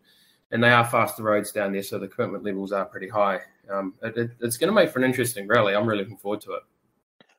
and 0.51 0.63
they 0.63 0.71
are 0.71 0.85
faster 0.85 1.23
roads 1.23 1.53
down 1.53 1.73
there, 1.73 1.83
so 1.83 1.99
the 1.99 2.09
commitment 2.09 2.45
levels 2.45 2.73
are 2.73 2.85
pretty 2.85 3.09
high. 3.09 3.41
Um, 3.71 3.95
it, 4.03 4.17
it, 4.17 4.31
it's 4.41 4.57
going 4.57 4.69
to 4.69 4.75
make 4.75 4.91
for 4.91 5.01
an 5.01 5.05
interesting 5.05 5.49
rally. 5.49 5.75
I'm 5.75 5.87
really 5.87 6.03
looking 6.03 6.17
forward 6.17 6.41
to 6.43 6.53
it. 6.53 6.63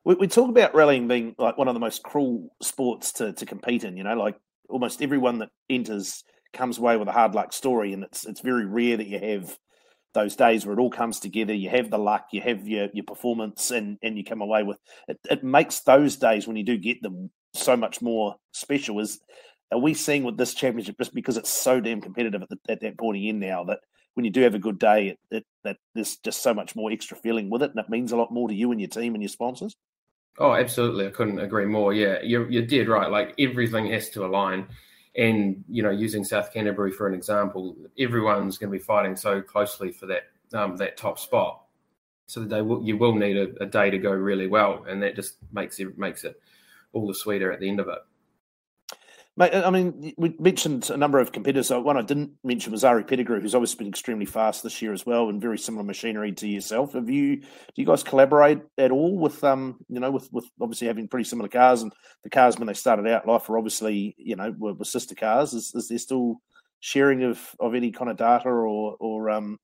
We, 0.03 0.15
we 0.15 0.27
talk 0.27 0.49
about 0.49 0.75
rallying 0.75 1.07
being 1.07 1.35
like 1.37 1.57
one 1.57 1.67
of 1.67 1.73
the 1.73 1.79
most 1.79 2.03
cruel 2.03 2.53
sports 2.61 3.11
to 3.13 3.33
to 3.33 3.45
compete 3.45 3.83
in. 3.83 3.97
You 3.97 4.03
know, 4.03 4.15
like 4.15 4.39
almost 4.69 5.01
everyone 5.01 5.39
that 5.39 5.49
enters 5.69 6.23
comes 6.53 6.77
away 6.77 6.97
with 6.97 7.07
a 7.07 7.13
hard 7.13 7.33
luck 7.33 7.53
story, 7.53 7.93
and 7.93 8.03
it's 8.03 8.25
it's 8.25 8.41
very 8.41 8.65
rare 8.65 8.97
that 8.97 9.07
you 9.07 9.19
have 9.19 9.57
those 10.13 10.35
days 10.35 10.65
where 10.65 10.73
it 10.77 10.79
all 10.79 10.89
comes 10.89 11.19
together. 11.19 11.53
You 11.53 11.69
have 11.69 11.89
the 11.89 11.97
luck, 11.97 12.27
you 12.31 12.41
have 12.41 12.67
your 12.67 12.89
your 12.93 13.05
performance, 13.05 13.71
and 13.71 13.97
and 14.01 14.17
you 14.17 14.23
come 14.23 14.41
away 14.41 14.63
with 14.63 14.77
it. 15.07 15.19
It 15.29 15.43
makes 15.43 15.81
those 15.81 16.15
days 16.15 16.47
when 16.47 16.57
you 16.57 16.63
do 16.63 16.77
get 16.77 17.01
them 17.01 17.31
so 17.53 17.77
much 17.77 18.01
more 18.01 18.35
special. 18.51 18.99
Is 18.99 19.19
are 19.71 19.79
we 19.79 19.93
seeing 19.93 20.23
with 20.23 20.37
this 20.37 20.53
championship 20.53 20.97
just 20.97 21.13
because 21.13 21.37
it's 21.37 21.51
so 21.51 21.81
damn 21.81 22.01
competitive 22.01 22.41
at, 22.41 22.49
the, 22.49 22.57
at 22.69 22.81
that 22.81 22.97
pointy 22.97 23.29
end 23.29 23.39
now 23.39 23.65
that 23.65 23.79
when 24.13 24.23
you 24.25 24.31
do 24.31 24.41
have 24.41 24.55
a 24.55 24.59
good 24.59 24.79
day, 24.79 25.09
it, 25.09 25.19
it, 25.29 25.45
that 25.63 25.77
there's 25.93 26.17
just 26.17 26.41
so 26.41 26.51
much 26.51 26.75
more 26.75 26.91
extra 26.91 27.15
feeling 27.15 27.51
with 27.51 27.61
it, 27.61 27.69
and 27.69 27.79
it 27.79 27.89
means 27.89 28.11
a 28.11 28.17
lot 28.17 28.33
more 28.33 28.47
to 28.47 28.55
you 28.55 28.71
and 28.71 28.81
your 28.81 28.89
team 28.89 29.13
and 29.13 29.21
your 29.21 29.29
sponsors. 29.29 29.75
Oh, 30.39 30.53
absolutely! 30.53 31.07
I 31.07 31.11
couldn't 31.11 31.39
agree 31.39 31.65
more. 31.65 31.93
Yeah, 31.93 32.19
you're 32.23 32.49
you're 32.49 32.65
dead 32.65 32.87
right. 32.87 33.11
Like 33.11 33.35
everything 33.39 33.87
has 33.91 34.09
to 34.11 34.25
align, 34.25 34.67
and 35.17 35.63
you 35.67 35.81
know, 35.81 35.89
using 35.89 36.23
South 36.23 36.53
Canterbury 36.53 36.91
for 36.91 37.07
an 37.07 37.13
example, 37.13 37.75
everyone's 37.99 38.57
going 38.57 38.71
to 38.71 38.77
be 38.77 38.83
fighting 38.83 39.15
so 39.15 39.41
closely 39.41 39.91
for 39.91 40.05
that 40.05 40.23
um, 40.53 40.77
that 40.77 40.95
top 40.97 41.19
spot. 41.19 41.63
So 42.27 42.41
they 42.41 42.61
will, 42.61 42.83
you 42.83 42.97
will 42.97 43.15
need 43.15 43.37
a, 43.37 43.63
a 43.63 43.65
day 43.65 43.89
to 43.89 43.97
go 43.97 44.11
really 44.11 44.47
well, 44.47 44.85
and 44.87 45.01
that 45.01 45.15
just 45.15 45.37
makes 45.51 45.79
it 45.79 45.97
makes 45.97 46.23
it 46.23 46.39
all 46.93 47.07
the 47.07 47.15
sweeter 47.15 47.51
at 47.51 47.59
the 47.59 47.69
end 47.69 47.79
of 47.79 47.87
it. 47.87 47.99
Mate, 49.39 49.53
I 49.53 49.69
mean, 49.69 50.13
we 50.17 50.35
mentioned 50.39 50.89
a 50.89 50.97
number 50.97 51.19
of 51.19 51.31
competitors. 51.31 51.69
One 51.69 51.95
I 51.95 52.01
didn't 52.01 52.31
mention 52.43 52.71
was 52.71 52.83
Ari 52.83 53.03
Pettigrew, 53.03 53.39
who's 53.39 53.53
obviously 53.53 53.77
been 53.77 53.87
extremely 53.89 54.25
fast 54.25 54.63
this 54.63 54.81
year 54.81 54.93
as 54.93 55.05
well, 55.05 55.29
and 55.29 55.39
very 55.39 55.59
similar 55.59 55.83
machinery 55.83 56.31
to 56.31 56.47
yourself. 56.47 56.93
Have 56.93 57.07
you, 57.07 57.35
do 57.35 57.45
you 57.75 57.85
guys 57.85 58.01
collaborate 58.01 58.61
at 58.79 58.89
all 58.89 59.15
with, 59.15 59.43
um, 59.43 59.77
you 59.89 59.99
know, 59.99 60.09
with 60.09 60.27
with 60.33 60.45
obviously 60.59 60.87
having 60.87 61.07
pretty 61.07 61.25
similar 61.25 61.49
cars 61.49 61.83
and 61.83 61.93
the 62.23 62.31
cars 62.31 62.57
when 62.57 62.65
they 62.65 62.73
started 62.73 63.05
out 63.05 63.27
life 63.27 63.47
were 63.47 63.59
obviously, 63.59 64.15
you 64.17 64.35
know, 64.35 64.55
were, 64.57 64.73
were 64.73 64.85
sister 64.85 65.13
cars. 65.13 65.53
Is, 65.53 65.71
is 65.75 65.87
there 65.87 65.99
still 65.99 66.41
sharing 66.79 67.23
of 67.23 67.39
of 67.59 67.75
any 67.75 67.91
kind 67.91 68.09
of 68.09 68.17
data 68.17 68.49
or 68.49 68.97
or 68.99 69.29
um 69.29 69.59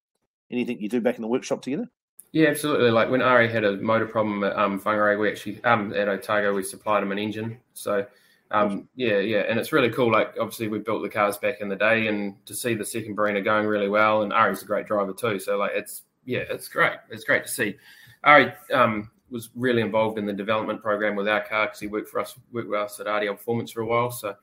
anything 0.52 0.80
you 0.82 0.90
do 0.90 1.02
back 1.02 1.16
in 1.16 1.24
the 1.24 1.28
workshop 1.28 1.64
together? 1.64 1.90
Yeah, 2.32 2.50
absolutely. 2.50 2.92
Like 2.92 3.10
when 3.10 3.24
Ari 3.24 3.52
had 3.52 3.64
a 3.64 3.78
motor 3.78 4.08
problem 4.08 4.44
at 4.44 4.56
um, 4.56 4.80
Whangarei, 4.80 5.20
we 5.20 5.30
actually 5.32 5.64
um, 5.64 5.94
at 5.94 6.08
Otago 6.08 6.54
we 6.54 6.62
supplied 6.62 7.02
him 7.02 7.12
an 7.12 7.18
engine. 7.18 7.58
So 7.74 8.06
um, 8.54 8.88
yeah, 8.96 9.18
yeah, 9.18 9.40
and 9.50 9.60
it's 9.60 9.72
really 9.72 9.90
cool. 9.90 10.12
Like 10.12 10.36
obviously 10.40 10.68
we 10.68 10.78
built 10.78 11.02
the 11.02 11.10
cars 11.10 11.38
back 11.38 11.60
in 11.60 11.70
the 11.70 11.76
day, 11.76 12.08
and 12.08 12.36
to 12.46 12.54
see 12.54 12.76
the 12.76 12.86
second 12.86 13.18
Barina 13.18 13.44
going 13.44 13.66
really 13.66 13.90
well, 13.90 14.22
and 14.22 14.32
Ari's 14.32 14.62
a 14.62 14.66
great 14.66 14.86
driver 14.86 15.12
too. 15.12 15.40
So 15.40 15.58
like 15.58 15.72
it's 15.74 16.04
yeah, 16.24 16.44
it's 16.50 16.68
great. 16.68 16.94
It's 17.10 17.24
great 17.24 17.44
to 17.46 17.52
see. 17.52 17.76
Ari 18.24 18.54
um, 18.72 19.10
was 19.32 19.50
really 19.56 19.82
involved 19.82 20.20
in 20.20 20.28
the 20.28 20.34
development 20.34 20.84
program 20.84 21.16
with 21.16 21.28
our 21.28 21.44
car 21.44 21.66
because 21.66 21.80
he 21.80 21.88
worked 21.88 22.10
for 22.10 22.20
us, 22.20 22.36
worked 22.52 22.70
with 22.70 22.80
us 22.80 23.00
at 23.00 23.08
RDL 23.08 23.38
Performance 23.38 23.72
for 23.72 23.82
a 23.82 23.88
while. 23.88 24.12
So 24.12 24.36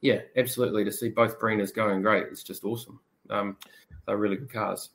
yeah, 0.00 0.20
absolutely 0.36 0.84
to 0.84 0.92
see 0.92 1.08
both 1.08 1.40
Barinas 1.40 1.74
going 1.74 2.02
great. 2.02 2.28
It's 2.30 2.44
just 2.44 2.64
awesome. 2.64 3.00
Um, 3.28 3.56
they're 4.06 4.16
really 4.16 4.36
good 4.36 4.52
cars. 4.52 4.90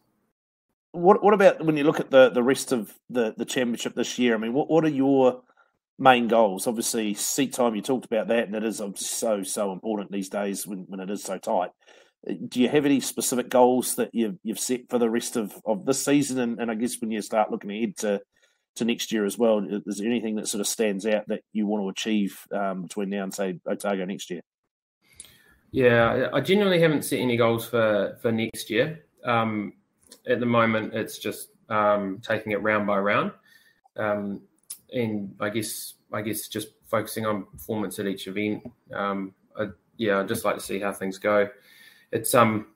What 0.94 1.22
what 1.22 1.34
about 1.34 1.66
when 1.66 1.76
you 1.76 1.84
look 1.84 2.00
at 2.00 2.12
the 2.12 2.30
the 2.30 2.44
rest 2.44 2.72
of 2.72 2.98
the 3.10 3.34
the 3.38 3.46
championship 3.46 3.94
this 3.94 4.18
year? 4.18 4.36
I 4.36 4.38
mean, 4.38 4.54
what 4.54 4.70
what 4.70 4.86
are 4.86 4.90
your 4.90 5.42
main 6.02 6.28
goals. 6.28 6.66
Obviously, 6.66 7.14
seat 7.14 7.54
time, 7.54 7.76
you 7.76 7.82
talked 7.82 8.06
about 8.06 8.28
that, 8.28 8.48
and 8.48 8.56
it 8.56 8.64
is 8.64 8.82
so, 8.96 9.44
so 9.44 9.72
important 9.72 10.12
these 10.12 10.30
days 10.30 10.66
when, 10.66 10.80
when 10.88 11.00
it 11.00 11.12
is 11.12 11.24
so 11.24 11.38
tight. 11.38 11.70
Do 12.48 12.60
you 12.60 12.70
have 12.70 12.86
any 12.86 13.00
specific 13.00 13.50
goals 13.50 13.96
that 13.96 14.10
you've, 14.14 14.38
you've 14.44 14.60
set 14.60 14.90
for 14.90 14.98
the 14.98 15.10
rest 15.10 15.36
of, 15.38 15.54
of 15.64 15.86
this 15.86 16.04
season? 16.04 16.40
And, 16.40 16.60
and 16.60 16.72
I 16.72 16.76
guess 16.76 17.00
when 17.00 17.12
you 17.12 17.22
start 17.22 17.52
looking 17.52 17.72
ahead 17.72 17.98
to, 17.98 18.22
to 18.76 18.86
next 18.86 19.12
year 19.12 19.26
as 19.26 19.38
well, 19.38 19.66
is 19.86 19.98
there 19.98 20.08
anything 20.08 20.36
that 20.36 20.48
sort 20.48 20.62
of 20.62 20.68
stands 20.68 21.06
out 21.06 21.28
that 21.28 21.42
you 21.54 21.68
want 21.68 21.84
to 21.84 21.90
achieve 21.90 22.40
um, 22.52 22.84
between 22.84 23.10
now 23.10 23.24
and, 23.24 23.34
say, 23.34 23.60
Otago 23.68 24.06
next 24.06 24.30
year? 24.30 24.42
Yeah, 25.72 26.30
I 26.34 26.42
genuinely 26.42 26.82
haven't 26.82 27.06
set 27.06 27.20
any 27.20 27.38
goals 27.38 27.68
for, 27.68 28.18
for 28.22 28.32
next 28.32 28.70
year. 28.70 29.06
Um, 29.24 29.74
at 30.28 30.40
the 30.40 30.46
moment, 30.46 30.94
it's 30.94 31.18
just 31.18 31.50
um, 31.70 32.20
taking 32.22 32.52
it 32.52 32.62
round 32.62 32.88
by 32.88 32.98
round. 32.98 33.32
Um, 33.96 34.42
and 34.92 35.36
I 35.40 35.50
guess 35.50 35.96
I 36.12 36.22
guess 36.22 36.48
just 36.48 36.70
focusing 36.86 37.26
on 37.26 37.46
performance 37.46 38.00
at 38.00 38.08
each 38.08 38.28
event. 38.28 38.70
Um, 38.94 39.34
I, 39.58 39.68
yeah, 39.98 40.20
I'd 40.20 40.28
just 40.28 40.46
like 40.46 40.56
to 40.56 40.62
see 40.62 40.80
how 40.80 40.92
things 40.92 41.18
go. 41.18 41.50
It's 42.12 42.34
um 42.34 42.68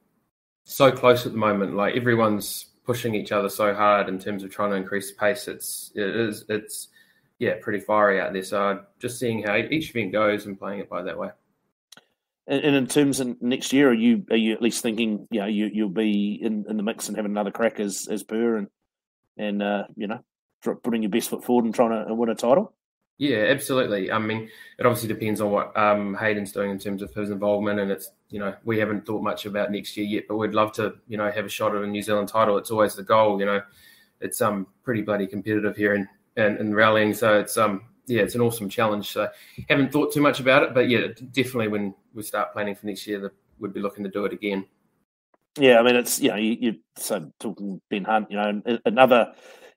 so 0.64 0.92
close 0.92 1.26
at 1.26 1.32
the 1.32 1.38
moment. 1.38 1.76
Like 1.76 1.96
everyone's 1.96 2.68
pushing 2.86 3.16
each 3.16 3.32
other 3.32 3.50
so 3.50 3.74
hard 3.74 4.10
in 4.10 4.20
terms 4.20 4.44
of 4.44 4.52
trying 4.52 4.72
to 4.72 4.78
increase 4.78 5.12
the 5.12 5.18
pace. 5.18 5.48
It's 5.48 5.92
it 5.96 6.16
is 6.16 6.46
it's 6.50 6.90
yeah 7.40 7.56
pretty 7.62 7.80
fiery 7.80 8.20
out 8.20 8.34
there. 8.34 8.44
So 8.44 8.84
just 9.00 9.20
seeing 9.20 9.44
how 9.44 9.56
each 9.58 9.90
event 9.90 10.12
goes 10.12 10.46
and 10.46 10.58
playing 10.58 10.80
it 10.80 10.90
by 10.90 11.02
that 11.04 11.18
way. 11.18 11.32
And, 12.48 12.76
in 12.76 12.86
terms 12.86 13.20
of 13.20 13.42
next 13.42 13.74
year, 13.74 13.90
are 13.90 13.94
you 13.94 14.24
are 14.30 14.38
you 14.38 14.54
at 14.54 14.62
least 14.62 14.84
thinking 14.84 15.28
you 15.32 15.40
know 15.40 15.48
you 15.48 15.70
you'll 15.74 15.90
be 15.90 16.40
in, 16.42 16.66
in 16.70 16.78
the 16.78 16.84
mix 16.84 17.08
and 17.08 17.18
having 17.18 17.32
another 17.32 17.52
crack 17.52 17.80
as 17.80 18.08
as 18.10 18.24
per 18.24 18.58
and 18.58 18.68
and 19.38 19.64
uh, 19.64 19.86
you 19.96 20.08
know 20.08 20.20
putting 20.74 21.04
your 21.04 21.12
best 21.12 21.30
foot 21.30 21.44
forward 21.44 21.66
and 21.66 21.76
trying 21.76 22.08
to 22.08 22.14
win 22.16 22.30
a 22.30 22.36
title? 22.36 22.74
Yeah, 23.18 23.46
absolutely. 23.50 24.12
I 24.12 24.18
mean, 24.18 24.50
it 24.78 24.86
obviously 24.86 25.08
depends 25.08 25.40
on 25.40 25.50
what 25.52 25.76
um, 25.78 26.16
Hayden's 26.16 26.52
doing 26.52 26.72
in 26.72 26.80
terms 26.80 27.02
of 27.02 27.14
his 27.14 27.30
involvement, 27.30 27.80
and 27.80 27.90
it's 27.90 28.12
you 28.30 28.40
know 28.40 28.54
we 28.66 28.78
haven't 28.78 29.06
thought 29.06 29.24
much 29.24 29.46
about 29.46 29.72
next 29.72 29.96
year 29.96 30.06
yet, 30.06 30.26
but 30.28 30.36
we'd 30.36 30.54
love 30.54 30.74
to 30.74 30.96
you 31.08 31.18
know 31.18 31.32
have 31.32 31.46
a 31.46 31.50
shot 31.50 31.76
at 31.76 31.84
a 31.84 31.88
New 31.88 32.02
Zealand 32.02 32.28
title. 32.28 32.58
It's 32.58 32.72
always 32.72 32.96
the 32.96 33.04
goal. 33.04 33.40
You 33.40 33.46
know, 33.46 33.62
it's 34.20 34.42
um 34.42 34.68
pretty 34.84 35.02
bloody 35.02 35.28
competitive 35.28 35.78
here 35.78 35.94
in 35.94 36.10
in, 36.36 36.58
in 36.58 36.76
rallying, 36.76 37.14
so 37.14 37.40
it's 37.40 37.58
um 37.58 37.84
yeah, 38.08 38.22
it's 38.22 38.36
an 38.36 38.42
awesome 38.42 38.68
challenge. 38.68 39.12
So 39.12 39.30
haven't 39.70 39.94
thought 39.94 40.14
too 40.14 40.22
much 40.22 40.42
about 40.42 40.64
it, 40.64 40.74
but 40.74 40.90
yeah, 40.90 41.08
definitely 41.32 41.70
when 41.70 41.96
we 42.14 42.22
start 42.22 42.52
planning 42.52 42.76
for 42.76 42.86
next 42.86 43.08
year, 43.08 43.32
we'd 43.60 43.74
be 43.74 43.80
looking 43.80 44.04
to 44.04 44.10
do 44.10 44.26
it 44.26 44.34
again. 44.34 44.66
Yeah, 45.58 45.80
I 45.80 45.84
mean 45.84 45.96
it's 45.96 46.20
you 46.20 46.30
know 46.30 46.36
you, 46.36 46.58
you 46.60 46.76
so 46.98 47.32
talking 47.40 47.80
Ben 47.90 48.04
Hunt, 48.04 48.30
you 48.30 48.36
know 48.36 48.62
another 48.86 49.34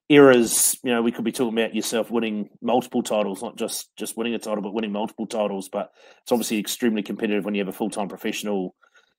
eras, 0.08 0.78
you 0.82 0.92
know, 0.92 1.02
we 1.02 1.12
could 1.12 1.24
be 1.24 1.32
talking 1.32 1.58
about 1.58 1.74
yourself 1.74 2.10
winning 2.10 2.48
multiple 2.62 3.02
titles, 3.02 3.42
not 3.42 3.56
just 3.56 3.94
just 3.96 4.16
winning 4.16 4.34
a 4.34 4.38
title, 4.38 4.62
but 4.62 4.74
winning 4.74 4.92
multiple 4.92 5.26
titles. 5.26 5.68
But 5.68 5.90
it's 6.22 6.32
obviously 6.32 6.58
extremely 6.58 7.02
competitive 7.02 7.44
when 7.44 7.54
you 7.54 7.60
have 7.60 7.68
a 7.68 7.76
full 7.76 7.90
time 7.90 8.08
professional 8.08 8.74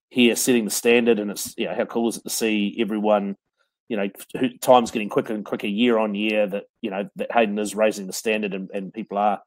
here 0.10 0.36
setting 0.36 0.66
the 0.66 0.72
standard, 0.72 1.20
and 1.20 1.32
it's 1.32 1.54
yeah, 1.58 1.76
how 1.76 1.86
cool 1.86 2.10
is 2.10 2.18
it 2.18 2.24
to 2.24 2.30
see 2.30 2.76
everyone, 2.80 3.36
you 3.88 3.98
know, 3.98 4.10
time's 4.62 4.92
getting 4.92 5.10
quicker 5.10 5.34
and 5.34 5.46
quicker 5.46 5.68
year 5.68 5.98
on 5.98 6.16
year. 6.16 6.48
That 6.48 6.64
you 6.82 6.90
know 6.92 7.08
that 7.18 7.32
Hayden 7.32 7.60
is 7.60 7.76
raising 7.76 8.08
the 8.08 8.14
standard, 8.14 8.54
and, 8.54 8.70
and 8.74 8.94
people 8.94 9.18
are 9.18 9.40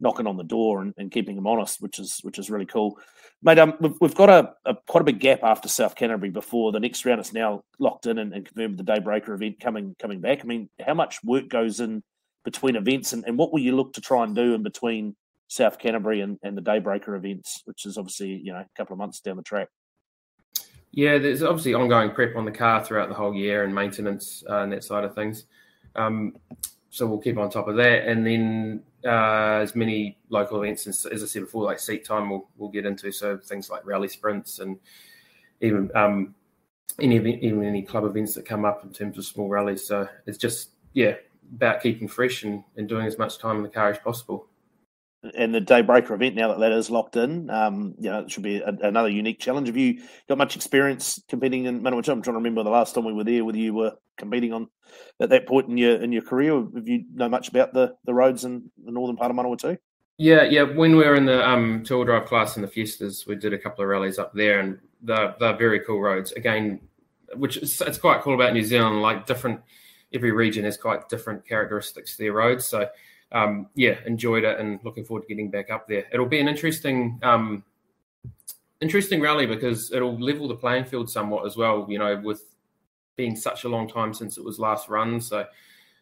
knocking 0.00 0.26
on 0.26 0.36
the 0.36 0.44
door 0.44 0.82
and, 0.82 0.94
and 0.96 1.12
keeping 1.12 1.36
them 1.36 1.46
honest, 1.46 1.80
which 1.80 1.98
is 1.98 2.18
which 2.22 2.38
is 2.38 2.50
really 2.50 2.66
cool. 2.66 2.98
Mate, 3.42 3.58
um, 3.58 3.74
we've, 3.80 3.94
we've 4.00 4.14
got 4.14 4.28
a, 4.28 4.52
a, 4.66 4.76
quite 4.86 5.00
a 5.00 5.04
big 5.04 5.20
gap 5.20 5.42
after 5.42 5.68
South 5.68 5.94
Canterbury 5.94 6.30
before 6.30 6.72
the 6.72 6.80
next 6.80 7.04
round. 7.04 7.20
is 7.20 7.32
now 7.32 7.62
locked 7.78 8.06
in 8.06 8.18
and, 8.18 8.34
and 8.34 8.44
confirmed 8.44 8.78
the 8.78 8.84
Daybreaker 8.84 9.34
event 9.34 9.60
coming 9.60 9.94
coming 9.98 10.20
back. 10.20 10.40
I 10.42 10.44
mean, 10.44 10.68
how 10.84 10.94
much 10.94 11.22
work 11.24 11.48
goes 11.48 11.80
in 11.80 12.02
between 12.44 12.76
events, 12.76 13.12
and, 13.12 13.24
and 13.26 13.38
what 13.38 13.52
will 13.52 13.60
you 13.60 13.76
look 13.76 13.92
to 13.94 14.00
try 14.00 14.24
and 14.24 14.34
do 14.34 14.54
in 14.54 14.62
between 14.62 15.16
South 15.48 15.78
Canterbury 15.78 16.20
and, 16.20 16.38
and 16.42 16.56
the 16.56 16.62
Daybreaker 16.62 17.16
events, 17.16 17.62
which 17.64 17.86
is 17.86 17.98
obviously 17.98 18.40
you 18.42 18.52
know 18.52 18.60
a 18.60 18.66
couple 18.76 18.94
of 18.94 18.98
months 18.98 19.20
down 19.20 19.36
the 19.36 19.42
track? 19.42 19.68
Yeah, 20.92 21.18
there's 21.18 21.42
obviously 21.42 21.74
ongoing 21.74 22.10
prep 22.10 22.34
on 22.36 22.44
the 22.44 22.50
car 22.50 22.84
throughout 22.84 23.08
the 23.08 23.14
whole 23.14 23.34
year 23.34 23.64
and 23.64 23.74
maintenance 23.74 24.42
uh, 24.48 24.62
and 24.62 24.72
that 24.72 24.82
side 24.82 25.04
of 25.04 25.14
things. 25.14 25.46
Um, 25.94 26.34
so 26.90 27.06
we'll 27.06 27.18
keep 27.18 27.38
on 27.38 27.50
top 27.50 27.68
of 27.68 27.76
that, 27.76 28.06
and 28.06 28.26
then 28.26 28.82
uh, 29.04 29.60
as 29.62 29.74
many 29.74 30.18
local 30.28 30.62
events 30.62 30.86
as, 30.86 31.06
as 31.06 31.22
I 31.22 31.26
said 31.26 31.42
before, 31.42 31.64
like 31.64 31.78
seat 31.78 32.04
time, 32.04 32.30
we'll 32.30 32.48
we'll 32.56 32.70
get 32.70 32.84
into. 32.84 33.12
So 33.12 33.38
things 33.38 33.70
like 33.70 33.86
rally 33.86 34.08
sprints 34.08 34.58
and 34.58 34.78
even 35.60 35.90
um, 35.94 36.34
any 37.00 37.16
even 37.16 37.64
any 37.64 37.82
club 37.82 38.04
events 38.04 38.34
that 38.34 38.44
come 38.44 38.64
up 38.64 38.84
in 38.84 38.92
terms 38.92 39.16
of 39.18 39.24
small 39.24 39.48
rallies. 39.48 39.86
So 39.86 40.08
it's 40.26 40.38
just 40.38 40.70
yeah 40.92 41.14
about 41.54 41.82
keeping 41.82 42.08
fresh 42.08 42.42
and, 42.44 42.62
and 42.76 42.88
doing 42.88 43.06
as 43.06 43.18
much 43.18 43.38
time 43.38 43.56
in 43.56 43.62
the 43.62 43.68
car 43.68 43.90
as 43.90 43.98
possible 43.98 44.46
and 45.34 45.54
the 45.54 45.60
daybreaker 45.60 46.12
event 46.12 46.34
now 46.34 46.48
that 46.48 46.60
that 46.60 46.72
is 46.72 46.90
locked 46.90 47.16
in, 47.16 47.50
um, 47.50 47.94
you 47.98 48.10
know, 48.10 48.20
it 48.20 48.30
should 48.30 48.42
be 48.42 48.58
a, 48.58 48.68
another 48.82 49.08
unique 49.08 49.38
challenge. 49.38 49.68
Have 49.68 49.76
you 49.76 50.02
got 50.28 50.38
much 50.38 50.56
experience 50.56 51.22
competing 51.28 51.66
in 51.66 51.82
Manawatu? 51.82 52.08
I'm 52.08 52.22
trying 52.22 52.34
to 52.34 52.38
remember 52.38 52.62
the 52.62 52.70
last 52.70 52.94
time 52.94 53.04
we 53.04 53.12
were 53.12 53.24
there, 53.24 53.44
whether 53.44 53.58
you 53.58 53.74
were 53.74 53.92
competing 54.16 54.52
on 54.52 54.68
at 55.20 55.30
that 55.30 55.46
point 55.46 55.68
in 55.68 55.76
your 55.76 56.02
in 56.02 56.12
your 56.12 56.22
career. 56.22 56.54
Have 56.54 56.88
you 56.88 57.04
know 57.12 57.28
much 57.28 57.48
about 57.48 57.74
the 57.74 57.96
the 58.04 58.14
roads 58.14 58.44
in 58.44 58.70
the 58.84 58.92
northern 58.92 59.16
part 59.16 59.30
of 59.30 59.36
Manawatu? 59.36 59.78
Yeah, 60.16 60.42
yeah. 60.42 60.62
When 60.64 60.96
we 60.96 61.04
were 61.04 61.14
in 61.14 61.24
the 61.24 61.48
um, 61.48 61.82
two-wheel 61.82 62.04
drive 62.04 62.26
class 62.26 62.56
in 62.56 62.62
the 62.62 62.68
Fiestas, 62.68 63.26
we 63.26 63.36
did 63.36 63.54
a 63.54 63.58
couple 63.58 63.82
of 63.82 63.88
rallies 63.88 64.18
up 64.18 64.34
there, 64.34 64.60
and 64.60 64.78
they're, 65.00 65.34
they're 65.40 65.56
very 65.56 65.80
cool 65.80 65.98
roads. 65.98 66.32
Again, 66.32 66.80
which 67.36 67.56
is 67.56 67.80
it's 67.80 67.96
quite 67.96 68.20
cool 68.20 68.34
about 68.34 68.52
New 68.52 68.62
Zealand. 68.62 69.00
Like 69.00 69.26
different, 69.26 69.60
every 70.12 70.30
region 70.30 70.64
has 70.64 70.76
quite 70.76 71.08
different 71.08 71.46
characteristics 71.48 72.16
to 72.16 72.22
their 72.22 72.34
roads. 72.34 72.66
So, 72.66 72.86
um, 73.32 73.68
yeah, 73.74 73.96
enjoyed 74.06 74.44
it, 74.44 74.58
and 74.58 74.80
looking 74.84 75.04
forward 75.04 75.22
to 75.22 75.28
getting 75.28 75.50
back 75.50 75.70
up 75.70 75.88
there. 75.88 76.04
It'll 76.12 76.26
be 76.26 76.40
an 76.40 76.48
interesting, 76.48 77.18
um, 77.22 77.64
interesting 78.80 79.20
rally 79.20 79.46
because 79.46 79.92
it'll 79.92 80.18
level 80.18 80.48
the 80.48 80.56
playing 80.56 80.84
field 80.84 81.10
somewhat 81.10 81.46
as 81.46 81.56
well. 81.56 81.86
You 81.88 81.98
know, 81.98 82.20
with 82.22 82.42
being 83.16 83.36
such 83.36 83.64
a 83.64 83.68
long 83.68 83.88
time 83.88 84.14
since 84.14 84.38
it 84.38 84.44
was 84.44 84.58
last 84.58 84.88
run, 84.88 85.20
so 85.20 85.46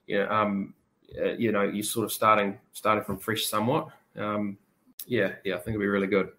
you 0.06 0.18
know, 0.18 0.30
um, 0.30 0.74
uh, 1.20 1.32
you 1.32 1.52
know, 1.52 1.62
you're 1.62 1.82
sort 1.82 2.04
of 2.04 2.12
starting 2.12 2.58
starting 2.72 3.04
from 3.04 3.18
fresh 3.18 3.46
somewhat 3.46 3.88
um, 4.18 4.58
yeah, 5.06 5.32
yeah, 5.44 5.54
I 5.54 5.58
think 5.58 5.68
it'll 5.74 5.80
be 5.80 5.86
really 5.86 6.06
good. 6.06 6.30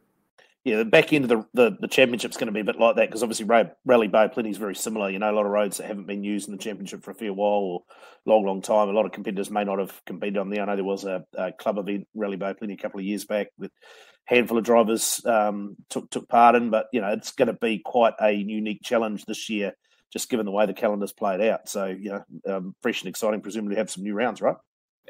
Yeah, 0.65 0.77
the 0.77 0.85
back 0.85 1.13
end 1.13 1.23
of 1.23 1.29
the 1.29 1.45
the, 1.53 1.77
the 1.79 1.87
championship's 1.87 2.35
going 2.35 2.47
to 2.47 2.53
be 2.53 2.59
a 2.59 2.65
bit 2.65 2.79
like 2.79 2.97
that 2.97 3.07
because 3.07 3.23
obviously 3.23 3.45
Rally 3.85 4.07
Bay 4.07 4.29
Plenty 4.31 4.49
is 4.49 4.57
very 4.57 4.75
similar. 4.75 5.09
You 5.09 5.17
know, 5.17 5.31
a 5.31 5.33
lot 5.33 5.45
of 5.45 5.51
roads 5.51 5.77
that 5.77 5.87
haven't 5.87 6.05
been 6.07 6.23
used 6.23 6.49
in 6.49 6.55
the 6.55 6.61
championship 6.61 7.01
for 7.01 7.11
a 7.11 7.15
fair 7.15 7.33
while 7.33 7.61
or 7.61 7.83
long, 8.25 8.45
long 8.45 8.61
time. 8.61 8.89
A 8.89 8.91
lot 8.91 9.05
of 9.05 9.13
competitors 9.13 9.49
may 9.49 9.63
not 9.63 9.79
have 9.79 10.01
competed 10.05 10.37
on 10.37 10.49
there. 10.49 10.61
I 10.61 10.65
know 10.65 10.75
there 10.75 10.83
was 10.83 11.05
a, 11.05 11.23
a 11.33 11.53
club 11.53 11.77
event, 11.77 12.07
Rally 12.13 12.35
Bay 12.35 12.53
Plenty, 12.53 12.73
a 12.73 12.77
couple 12.77 12.99
of 12.99 13.05
years 13.05 13.23
back 13.23 13.47
with 13.57 13.71
a 13.71 14.35
handful 14.35 14.57
of 14.57 14.65
drivers 14.65 15.25
um, 15.25 15.77
took 15.89 16.09
took 16.09 16.27
part 16.27 16.55
in. 16.55 16.69
But 16.71 16.87
you 16.91 16.99
know, 16.99 17.13
it's 17.13 17.31
going 17.31 17.47
to 17.47 17.53
be 17.53 17.79
quite 17.79 18.15
a 18.19 18.31
unique 18.31 18.81
challenge 18.83 19.25
this 19.25 19.49
year, 19.49 19.73
just 20.11 20.29
given 20.29 20.45
the 20.45 20.51
way 20.51 20.65
the 20.65 20.73
calendar's 20.73 21.13
played 21.13 21.39
out. 21.39 21.69
So 21.69 21.85
you 21.85 22.09
know, 22.11 22.53
um, 22.53 22.75
fresh 22.81 23.01
and 23.01 23.09
exciting. 23.09 23.39
Presumably, 23.39 23.77
have 23.77 23.89
some 23.89 24.03
new 24.03 24.13
rounds, 24.13 24.41
right? 24.41 24.57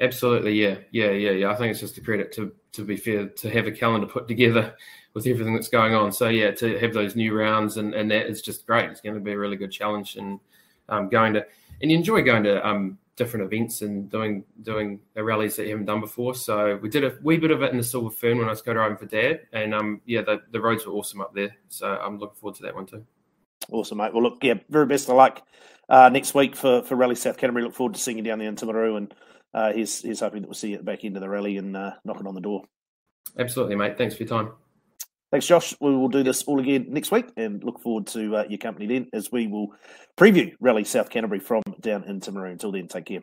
Absolutely, 0.00 0.54
yeah, 0.54 0.76
yeah, 0.92 1.10
yeah, 1.10 1.30
yeah. 1.32 1.50
I 1.50 1.56
think 1.56 1.70
it's 1.70 1.80
just 1.80 1.98
a 1.98 2.00
credit 2.00 2.32
to 2.32 2.52
to 2.72 2.84
be 2.84 2.96
fair 2.96 3.26
to 3.26 3.50
have 3.50 3.66
a 3.66 3.72
calendar 3.72 4.06
put 4.06 4.28
together 4.28 4.74
with 5.14 5.26
everything 5.26 5.54
that's 5.54 5.68
going 5.68 5.94
on. 5.94 6.12
So 6.12 6.28
yeah, 6.28 6.52
to 6.52 6.78
have 6.78 6.94
those 6.94 7.16
new 7.16 7.36
rounds 7.36 7.76
and 7.76 7.94
and 7.94 8.10
that 8.10 8.26
is 8.26 8.40
just 8.40 8.66
great. 8.66 8.90
It's 8.90 9.00
going 9.00 9.14
to 9.14 9.20
be 9.20 9.32
a 9.32 9.38
really 9.38 9.56
good 9.56 9.72
challenge 9.72 10.16
and 10.16 10.40
um, 10.88 11.08
going 11.08 11.34
to 11.34 11.44
and 11.82 11.90
you 11.90 11.96
enjoy 11.96 12.22
going 12.22 12.44
to 12.44 12.66
um, 12.66 12.98
different 13.16 13.52
events 13.52 13.82
and 13.82 14.10
doing 14.10 14.44
doing 14.62 14.98
rallies 15.14 15.54
that 15.56 15.64
you 15.64 15.70
haven't 15.70 15.84
done 15.84 16.00
before. 16.00 16.34
So 16.34 16.78
we 16.80 16.88
did 16.88 17.04
a 17.04 17.18
wee 17.22 17.36
bit 17.36 17.50
of 17.50 17.62
it 17.62 17.70
in 17.70 17.76
the 17.76 17.82
Silver 17.82 18.10
Fern 18.10 18.38
when 18.38 18.46
I 18.46 18.50
was 18.50 18.62
co-driving 18.62 18.96
for 18.96 19.04
Dad, 19.04 19.40
and 19.52 19.74
um, 19.74 20.00
yeah, 20.06 20.22
the 20.22 20.40
the 20.52 20.60
roads 20.60 20.86
were 20.86 20.94
awesome 20.94 21.20
up 21.20 21.34
there. 21.34 21.54
So 21.68 21.86
I'm 21.86 22.18
looking 22.18 22.36
forward 22.36 22.56
to 22.56 22.62
that 22.62 22.74
one 22.74 22.86
too. 22.86 23.04
Awesome, 23.70 23.98
mate. 23.98 24.14
Well, 24.14 24.22
look, 24.22 24.38
yeah, 24.42 24.54
very 24.70 24.86
best 24.86 25.10
of 25.10 25.16
luck 25.16 25.42
uh, 25.90 26.08
next 26.08 26.34
week 26.34 26.56
for 26.56 26.82
for 26.82 26.96
Rally 26.96 27.14
South 27.14 27.36
Canterbury. 27.36 27.64
Look 27.64 27.74
forward 27.74 27.94
to 27.94 28.00
seeing 28.00 28.16
you 28.16 28.24
down 28.24 28.38
there 28.38 28.48
in 28.48 28.56
Timaru 28.56 28.96
and 28.96 29.14
uh, 29.54 29.72
he's 29.72 30.00
he's 30.00 30.20
hoping 30.20 30.42
that 30.42 30.48
we'll 30.48 30.54
see 30.54 30.68
you 30.68 30.74
at 30.74 30.80
the 30.80 30.84
back 30.84 31.04
end 31.04 31.16
of 31.16 31.22
the 31.22 31.28
rally 31.28 31.56
and 31.56 31.76
uh, 31.76 31.92
knocking 32.04 32.26
on 32.26 32.34
the 32.34 32.40
door. 32.40 32.64
Absolutely, 33.38 33.76
mate. 33.76 33.96
Thanks 33.96 34.14
for 34.14 34.22
your 34.22 34.28
time. 34.28 34.52
Thanks, 35.30 35.46
Josh. 35.46 35.74
We 35.80 35.94
will 35.94 36.08
do 36.08 36.24
this 36.24 36.42
all 36.44 36.58
again 36.58 36.86
next 36.88 37.12
week 37.12 37.26
and 37.36 37.62
look 37.62 37.80
forward 37.80 38.08
to 38.08 38.36
uh, 38.36 38.44
your 38.48 38.58
company 38.58 38.86
then 38.86 39.08
as 39.12 39.30
we 39.30 39.46
will 39.46 39.68
preview 40.16 40.52
Rally 40.58 40.82
South 40.82 41.08
Canterbury 41.08 41.38
from 41.38 41.62
down 41.80 42.02
in 42.04 42.20
Timaru. 42.20 42.50
Until 42.50 42.72
then, 42.72 42.88
take 42.88 43.06
care. 43.06 43.20